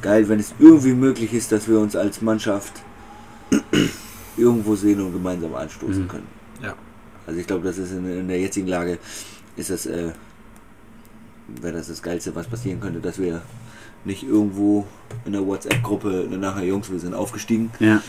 [0.02, 2.74] geil, wenn es irgendwie möglich ist, dass wir uns als Mannschaft
[4.38, 6.08] irgendwo sehen und gemeinsam anstoßen Mhm.
[6.08, 6.28] können.
[6.62, 6.74] Ja.
[7.28, 8.98] Also ich glaube, das ist in, in der jetzigen Lage
[9.56, 10.10] ist das äh,
[11.62, 13.42] wäre das das Geilste, was passieren könnte, dass wir
[14.06, 14.86] nicht irgendwo
[15.26, 18.02] in der WhatsApp-Gruppe nachher Jungs, wir sind aufgestiegen, Ja,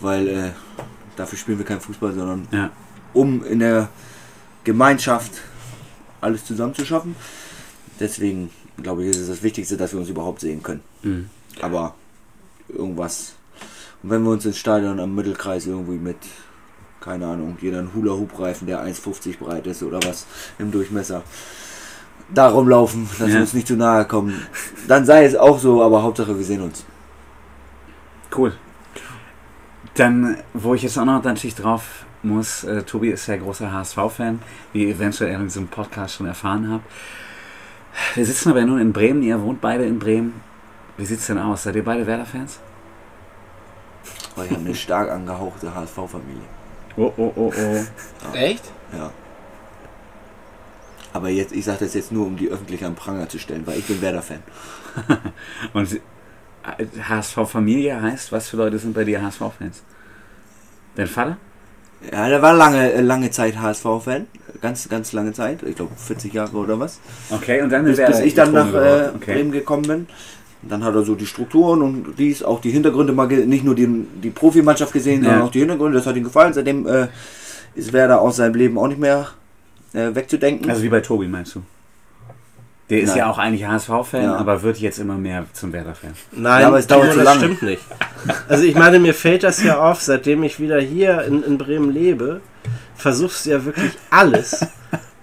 [0.00, 0.50] weil äh,
[1.16, 2.70] dafür spielen wir keinen Fußball, sondern ja.
[3.12, 3.88] um in der
[4.64, 5.32] Gemeinschaft
[6.20, 7.16] alles zusammenzuschaffen.
[8.00, 8.50] Deswegen
[8.82, 10.82] glaube ich, ist es das Wichtigste, dass wir uns überhaupt sehen können.
[11.02, 11.30] Mhm.
[11.60, 11.94] Aber
[12.68, 13.34] irgendwas.
[14.02, 16.16] Und wenn wir uns ins Stadion am Mittelkreis irgendwie mit,
[17.00, 20.26] keine Ahnung, jeder einen Hula-Hoop-Reifen, der 1,50 breit ist oder was
[20.58, 21.22] im Durchmesser,
[22.34, 23.34] darum laufen, dass Ja.
[23.34, 24.46] wir uns nicht zu nahe kommen,
[24.88, 26.84] dann sei es auch so, aber Hauptsache wir sehen uns.
[28.36, 28.52] Cool.
[29.96, 34.40] Dann, wo ich jetzt auch noch natürlich drauf muss, äh, Tobi ist ja großer HSV-Fan,
[34.72, 36.84] wie ihr eventuell in diesem Podcast schon erfahren habt.
[38.14, 40.40] Wir sitzen aber nun in Bremen, ihr wohnt beide in Bremen.
[40.98, 41.62] Wie sieht's denn aus?
[41.62, 42.60] Seid ihr beide Werder-Fans?
[44.34, 46.42] Weil wir haben eine stark angehauchte HSV-Familie.
[46.98, 48.34] Oh, oh, oh, oh.
[48.36, 48.64] Echt?
[48.92, 49.10] Ja.
[51.14, 53.78] Aber jetzt, ich sage das jetzt nur, um die öffentlich am Pranger zu stellen, weil
[53.78, 54.42] ich bin Werder-Fan.
[55.72, 56.00] Und
[57.08, 59.82] HSV-Familie heißt, was für Leute sind bei dir HSV-Fans?
[60.96, 61.36] Dein Vater?
[62.12, 64.26] Ja, der war lange, lange Zeit HSV-Fan.
[64.60, 65.62] Ganz, ganz lange Zeit.
[65.62, 67.00] Ich glaube 40 Jahre oder was.
[67.30, 69.34] Okay, und dann Bis, bis ich dann nach äh, okay.
[69.34, 70.06] Bremen gekommen bin.
[70.62, 73.74] Und dann hat er so die Strukturen und dies, auch die Hintergründe mal, nicht nur
[73.74, 73.88] die,
[74.22, 75.30] die Profimannschaft gesehen, Ja.
[75.30, 75.98] sondern auch die Hintergründe.
[75.98, 76.52] Das hat ihm gefallen.
[76.52, 77.08] Seitdem äh,
[77.74, 79.28] ist Werder aus seinem Leben auch nicht mehr
[79.92, 80.70] äh, wegzudenken.
[80.70, 81.62] Also wie bei Tobi meinst du?
[82.88, 83.18] Der ist Nein.
[83.18, 84.36] ja auch eigentlich HSV-Fan, Ja.
[84.36, 86.12] aber wird jetzt immer mehr zum Werder-Fan.
[86.32, 87.38] Nein, Ja, aber es dauert zu das lange.
[87.40, 87.82] stimmt nicht.
[88.48, 91.90] Also ich meine, mir fällt das ja auf, seitdem ich wieder hier in, in Bremen
[91.92, 92.40] lebe,
[92.96, 94.64] versuchst du ja wirklich alles,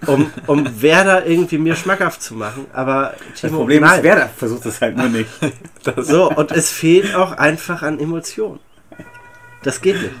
[0.06, 2.66] um, um Werder irgendwie mir schmackhaft zu machen.
[2.74, 3.96] Aber Das Timo, Problem nein.
[3.96, 5.30] ist, Werder versucht es halt nur nicht.
[5.96, 8.58] So, und es fehlt auch einfach an Emotionen.
[9.62, 10.14] Das geht nicht.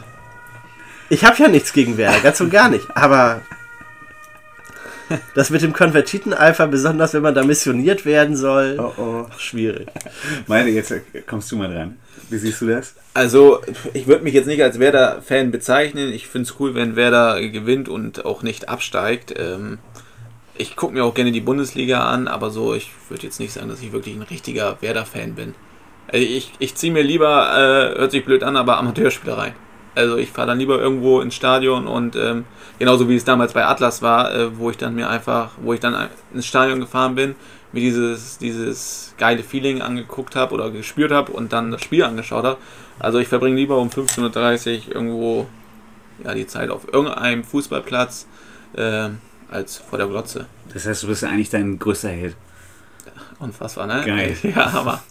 [1.10, 2.86] Ich habe ja nichts gegen Werder, ganz und gar nicht.
[2.94, 3.42] Aber
[5.34, 9.26] das mit dem Konvertiteneifer, besonders wenn man da missioniert werden soll, Oh oh.
[9.38, 9.88] schwierig.
[10.46, 11.96] Meine, jetzt äh, kommst du mal dran.
[12.30, 12.94] Wie siehst du das?
[13.12, 13.60] Also,
[13.92, 16.12] ich würde mich jetzt nicht als Werder-Fan bezeichnen.
[16.12, 19.34] Ich finde es cool, wenn Werder gewinnt und auch nicht absteigt.
[19.36, 19.78] Ähm,
[20.56, 23.68] ich gucke mir auch gerne die Bundesliga an, aber so, ich würde jetzt nicht sagen,
[23.68, 25.54] dass ich wirklich ein richtiger Werder-Fan bin.
[26.08, 27.50] Also ich ich ziehe mir lieber,
[27.94, 29.54] äh, hört sich blöd an, aber Amateurspieler rein.
[29.94, 32.44] Also ich fahre dann lieber irgendwo ins Stadion und ähm,
[32.78, 35.80] genauso wie es damals bei Atlas war, äh, wo ich dann mir einfach, wo ich
[35.80, 37.34] dann ins Stadion gefahren bin,
[37.72, 42.44] mir dieses, dieses geile Feeling angeguckt habe oder gespürt habe und dann das Spiel angeschaut
[42.44, 42.58] habe.
[42.98, 45.46] Also ich verbringe lieber um 15.30 Uhr irgendwo
[46.24, 48.26] ja, die Zeit auf irgendeinem Fußballplatz
[48.76, 49.18] ähm,
[49.50, 50.46] als vor der Glotze.
[50.72, 52.36] Das heißt, du bist ja eigentlich dein größter Held.
[53.38, 54.02] Unfassbar, ne?
[54.04, 54.36] Geil.
[54.42, 55.02] Ja, aber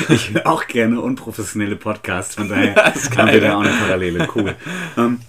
[0.08, 2.74] Ich höre auch gerne unprofessionelle Podcasts, von daher
[3.16, 4.28] haben wir da auch eine Parallele.
[4.34, 4.54] Cool.
[4.96, 5.20] Ähm,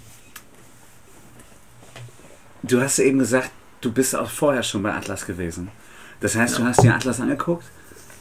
[2.62, 3.50] du hast eben gesagt,
[3.80, 5.68] du bist auch vorher schon bei Atlas gewesen.
[6.20, 7.64] Das heißt, du hast dir Atlas angeguckt,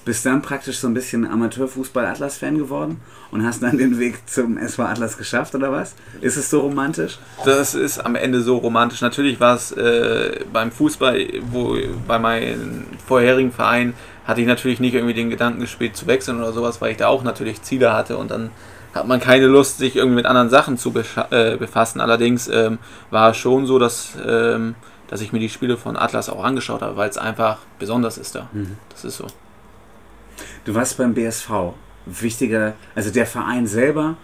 [0.06, 4.84] bist dann praktisch so ein bisschen Amateurfußball-Atlas-Fan geworden und hast dann den Weg zum SV
[4.84, 5.96] Atlas geschafft, oder was?
[6.22, 7.20] Ist es so romantisch?
[7.46, 9.02] Das ist am Ende so romantisch.
[9.02, 11.78] Natürlich war es äh, beim Fußball, wo
[12.08, 13.94] bei meinem vorherigen Verein
[14.26, 17.08] hatte ich natürlich nicht irgendwie den Gedanken gespielt zu wechseln oder sowas, weil ich da
[17.08, 18.52] auch natürlich Ziele hatte und dann
[18.94, 20.94] hat man keine Lust, sich irgendwie mit anderen Sachen zu
[21.30, 22.02] äh, befassen.
[22.02, 22.78] Allerdings ähm,
[23.10, 24.76] war es schon so, dass, ähm,
[25.08, 28.36] dass ich mir die Spiele von Atlas auch angeschaut habe, weil es einfach besonders ist
[28.36, 28.50] da.
[28.90, 29.28] Das ist so.
[30.64, 31.74] Du warst beim BSV.
[32.06, 34.16] Wichtiger, also der Verein selber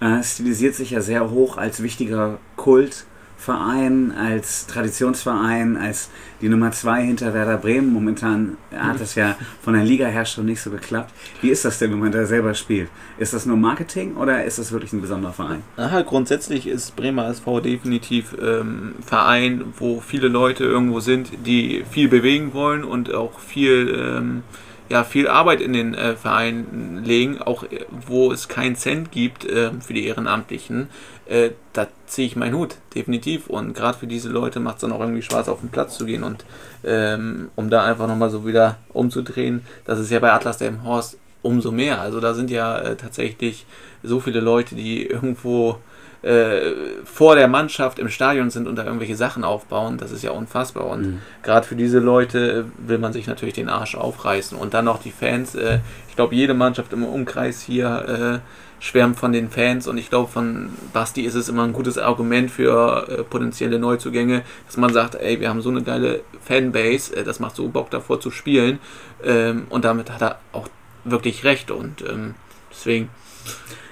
[0.00, 6.10] äh, stilisiert sich ja sehr hoch als wichtiger Kultverein, als Traditionsverein, als
[6.40, 7.92] die Nummer zwei hinter Werder Bremen.
[7.92, 11.12] Momentan hat das ja von der Ligaherstellung nicht so geklappt.
[11.40, 12.88] Wie ist das denn, wenn man da selber spielt?
[13.18, 15.62] Ist das nur Marketing oder ist das wirklich ein besonderer Verein?
[15.76, 22.08] Aha, grundsätzlich ist Bremer SV definitiv ähm, Verein, wo viele Leute irgendwo sind, die viel
[22.08, 24.42] bewegen wollen und auch viel, ähm,
[24.88, 29.44] ja, viel Arbeit in den äh, Verein legen, auch äh, wo es keinen Cent gibt
[29.44, 30.88] äh, für die Ehrenamtlichen.
[31.26, 33.46] Äh, da ziehe ich meinen Hut, definitiv.
[33.46, 36.04] Und gerade für diese Leute macht es dann auch irgendwie Spaß, auf den Platz zu
[36.04, 36.44] gehen und
[36.84, 39.62] ähm, um da einfach nochmal so wieder umzudrehen.
[39.86, 42.00] Das ist ja bei Atlas der im Horst umso mehr.
[42.00, 43.66] Also da sind ja äh, tatsächlich
[44.02, 45.78] so viele Leute, die irgendwo
[46.22, 46.72] äh,
[47.04, 49.98] vor der Mannschaft im Stadion sind und da irgendwelche Sachen aufbauen.
[49.98, 50.86] Das ist ja unfassbar.
[50.86, 51.18] Und Mhm.
[51.42, 54.56] gerade für diese Leute äh, will man sich natürlich den Arsch aufreißen.
[54.56, 55.54] Und dann noch die Fans.
[55.54, 59.86] Äh, ich glaube, jede Mannschaft im Umkreis hier äh, schwärmt von den Fans.
[59.86, 64.42] Und ich glaube, von Basti ist es immer ein gutes Argument für äh, potenzielle Neuzugänge,
[64.66, 67.90] dass man sagt, ey, wir haben so eine geile Fanbase, äh, das macht so Bock
[67.90, 68.78] davor zu spielen.
[69.22, 70.68] Ähm, und damit hat er auch
[71.04, 71.70] wirklich recht.
[71.70, 72.34] Und ähm,
[72.70, 73.08] deswegen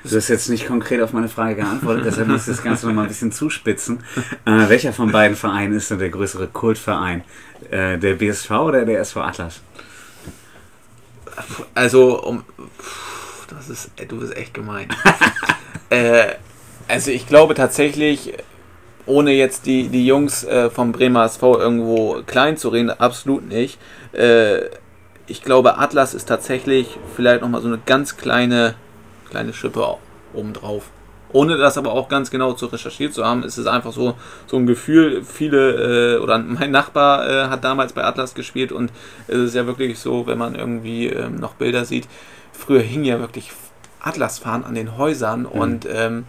[0.05, 2.95] Du hast jetzt nicht konkret auf meine Frage geantwortet, deshalb muss ich das Ganze noch
[2.95, 4.03] mal ein bisschen zuspitzen.
[4.45, 7.23] Äh, welcher von beiden Vereinen ist denn der größere Kultverein?
[7.71, 9.61] Äh, der BSV oder der SV Atlas?
[11.75, 12.45] Also, um,
[13.49, 14.89] das ist, du bist echt gemein.
[15.91, 16.33] äh,
[16.89, 18.35] also ich glaube tatsächlich,
[19.07, 23.79] ohne jetzt die, die Jungs äh, vom Bremer SV irgendwo klein zu reden, absolut nicht.
[24.13, 24.63] Äh,
[25.27, 28.75] ich glaube, Atlas ist tatsächlich vielleicht nochmal so eine ganz kleine,
[29.29, 29.87] kleine Schippe
[30.35, 30.91] obendrauf.
[31.33, 34.15] Ohne das aber auch ganz genau zu recherchiert zu haben, ist es einfach so,
[34.47, 35.23] so ein Gefühl.
[35.25, 38.93] Viele, äh, oder mein Nachbar äh, hat damals bei Atlas gespielt und
[39.29, 42.07] es ist ja wirklich so, wenn man irgendwie ähm, noch Bilder sieht,
[42.53, 43.53] früher hing ja wirklich
[44.01, 46.27] Atlasfahnen an den Häusern und ähm,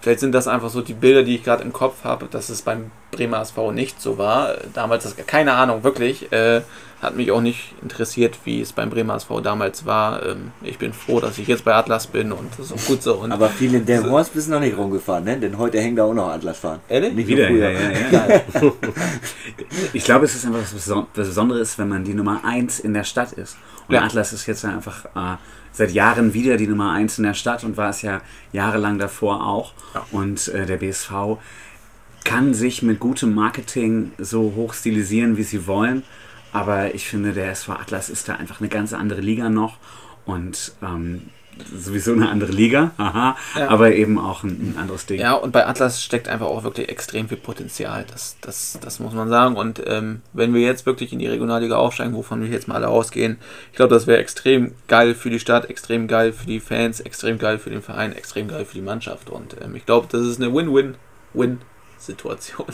[0.00, 2.62] vielleicht sind das einfach so die Bilder, die ich gerade im Kopf habe, dass es
[2.62, 4.54] beim Bremer SV nicht so war.
[4.72, 6.30] Damals, das, keine Ahnung, wirklich.
[6.32, 6.62] Äh,
[7.02, 10.24] hat mich auch nicht interessiert, wie es beim Bremer SV damals war.
[10.24, 13.02] Ähm, ich bin froh, dass ich jetzt bei Atlas bin und das ist auch gut
[13.02, 13.14] so.
[13.16, 15.36] Und Aber viele in Delmhorst bist noch nicht rumgefahren, ne?
[15.38, 16.80] Denn heute hängen da auch noch Atlas fahren.
[16.88, 17.12] Ehrlich?
[17.12, 17.70] Nicht Wieder, wie früher.
[17.70, 18.40] ja, ja, ja.
[19.92, 22.94] Ich glaube, es ist einfach was Beson- was Besonderes, wenn man die Nummer 1 in
[22.94, 23.56] der Stadt ist.
[23.88, 24.02] Und Ja.
[24.04, 25.36] Atlas ist jetzt einfach äh,
[25.72, 28.20] seit Jahren wieder die Nummer 1 in der Stadt und war es ja
[28.52, 29.72] jahrelang davor auch.
[29.94, 30.06] Ja.
[30.12, 31.10] Und äh, der BSV
[32.24, 36.02] kann sich mit gutem Marketing so hoch stilisieren, wie sie wollen.
[36.52, 39.76] Aber ich finde, der SV Atlas ist da einfach eine ganz andere Liga noch.
[40.24, 41.22] Und ähm,
[41.72, 43.68] sowieso eine andere Liga, aha, Ja.
[43.68, 45.20] aber eben auch ein, ein anderes Ding.
[45.20, 48.04] Ja, und bei Atlas steckt einfach auch wirklich extrem viel Potenzial.
[48.10, 49.56] Das, das, das muss man sagen.
[49.56, 52.88] Und ähm, wenn wir jetzt wirklich in die Regionalliga aufsteigen, wovon wir jetzt mal alle
[52.88, 53.36] ausgehen,
[53.70, 57.38] ich glaube, das wäre extrem geil für die Stadt, extrem geil für die Fans, extrem
[57.38, 59.28] geil für den Verein, extrem geil für die Mannschaft.
[59.28, 60.52] Und ähm, ich glaube, das ist eine
[62.04, 62.66] Win-Win-Win-Situation.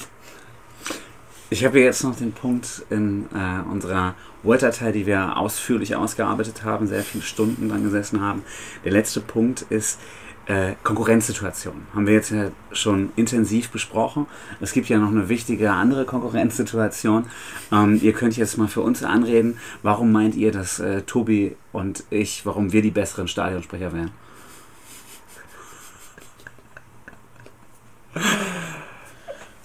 [1.53, 4.15] Ich habe jetzt noch den Punkt in äh, unserer
[4.45, 8.45] Word-Datei, die wir ausführlich ausgearbeitet haben, sehr viele Stunden dran gesessen haben.
[8.85, 9.99] Der letzte Punkt ist
[10.47, 11.75] äh, Konkurrenzsituation.
[11.93, 14.27] Haben wir jetzt ja schon intensiv besprochen.
[14.61, 17.27] Es gibt ja noch eine wichtige andere Konkurrenzsituation.
[17.73, 19.59] Ähm, ihr könnt jetzt mal für uns anreden.
[19.83, 24.13] Warum meint ihr, dass äh, Tobi und ich, warum wir die besseren Stadionsprecher wären?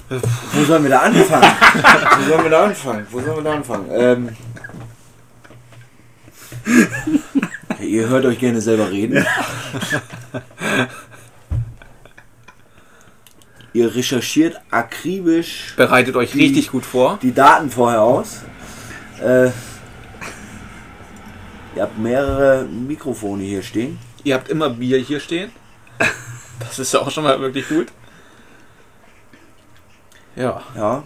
[0.09, 1.51] Wo sollen wir da anfangen?
[2.19, 3.07] Wo sollen wir da anfangen?
[3.11, 3.89] Wo sollen wir da anfangen?
[3.91, 4.29] Ähm,
[7.81, 9.25] ihr hört euch gerne selber reden.
[13.73, 17.19] ihr recherchiert akribisch Bereitet euch Die- richtig gut vor.
[17.21, 18.41] die Daten vorher aus.
[19.21, 19.45] Äh,
[21.75, 23.97] ihr habt mehrere Mikrofone hier stehen.
[24.23, 25.51] Ihr habt immer Bier hier stehen.
[26.59, 27.87] Das ist ja auch schon mal wirklich gut.
[30.35, 30.61] Ja.
[30.75, 31.03] Ja.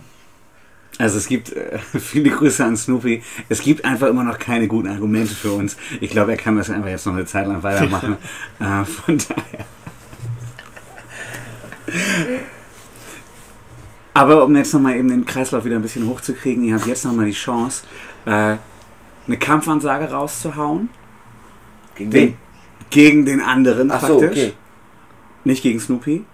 [0.98, 3.24] Also es gibt äh, viele Grüße an Snoopy.
[3.48, 5.78] Es gibt einfach immer noch keine guten Argumente für uns.
[6.02, 8.18] Ich glaube, er kann das einfach jetzt noch eine Zeit lang weitermachen.
[8.60, 9.66] äh, von daher.
[14.14, 17.26] Aber um jetzt nochmal eben den Kreislauf wieder ein bisschen hochzukriegen, ihr habt jetzt nochmal
[17.26, 17.84] die Chance,
[18.26, 18.58] äh,
[19.28, 20.90] eine Kampfansage rauszuhauen.
[21.96, 22.38] Gegen Den, wen?
[22.90, 24.20] gegen den anderen Ach praktisch.
[24.20, 24.54] so, okay.
[25.46, 26.26] Nicht gegen Snoopy.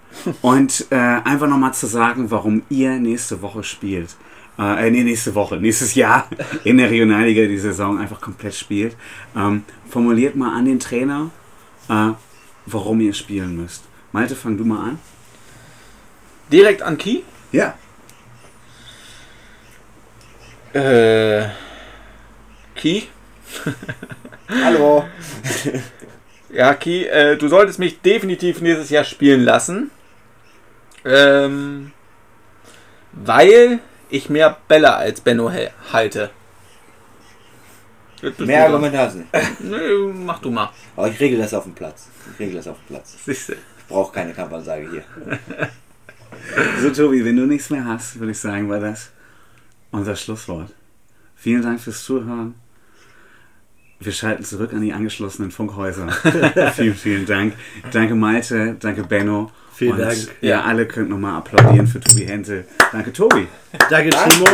[0.41, 4.16] Und äh, einfach nochmal zu sagen, warum ihr nächste Woche spielt.
[4.57, 6.30] Äh, nee, nächste Woche, nächstes Jahr
[6.63, 8.95] in der Regionalliga die Saison einfach komplett spielt.
[9.36, 11.30] Ähm, formuliert mal an den Trainer,
[11.89, 12.11] äh,
[12.66, 13.84] warum ihr spielen müsst.
[14.11, 14.99] Malte, fang du mal an.
[16.51, 17.22] Direkt an Key.
[17.51, 17.74] Ja.
[20.74, 21.49] Äh,
[22.76, 23.03] Key.
[24.63, 25.05] Hallo.
[26.49, 29.91] Ja, Ki, äh, du solltest mich definitiv nächstes Jahr spielen lassen.
[31.05, 31.91] Ähm,
[33.11, 33.79] weil
[34.09, 35.51] ich mehr Bälle als Benno
[35.91, 36.31] halte.
[38.39, 38.65] Mehr.
[38.65, 39.31] Argumente hast du nicht.
[39.59, 40.71] Nö, mach du mal.
[40.95, 42.07] Aber ich regel das auf dem Platz.
[42.33, 43.15] Ich regel das auf dem Platz.
[43.23, 43.53] Siehste.
[43.53, 45.03] Ich brauche keine Kampfansage hier.
[46.81, 49.09] So, Tobi, wenn du nichts mehr hast, würde ich sagen, war das
[49.91, 50.71] unser Schlusswort.
[51.35, 52.55] Vielen Dank fürs Zuhören.
[53.99, 56.11] Wir schalten zurück an die angeschlossenen Funkhäuser.
[56.75, 57.55] vielen, vielen Dank.
[57.91, 59.51] Danke Malte, danke Benno.
[59.76, 60.17] Vielen Und Dank.
[60.39, 62.65] Ihr alle könnt nochmal applaudieren für Tobi Hentel.
[62.93, 63.45] Danke, Tobi.
[63.89, 64.45] Danke, Timo.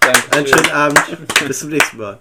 [0.00, 0.32] Danke.
[0.32, 1.00] Einen schönen Abend.
[1.46, 2.18] Bis zum nächsten Mal.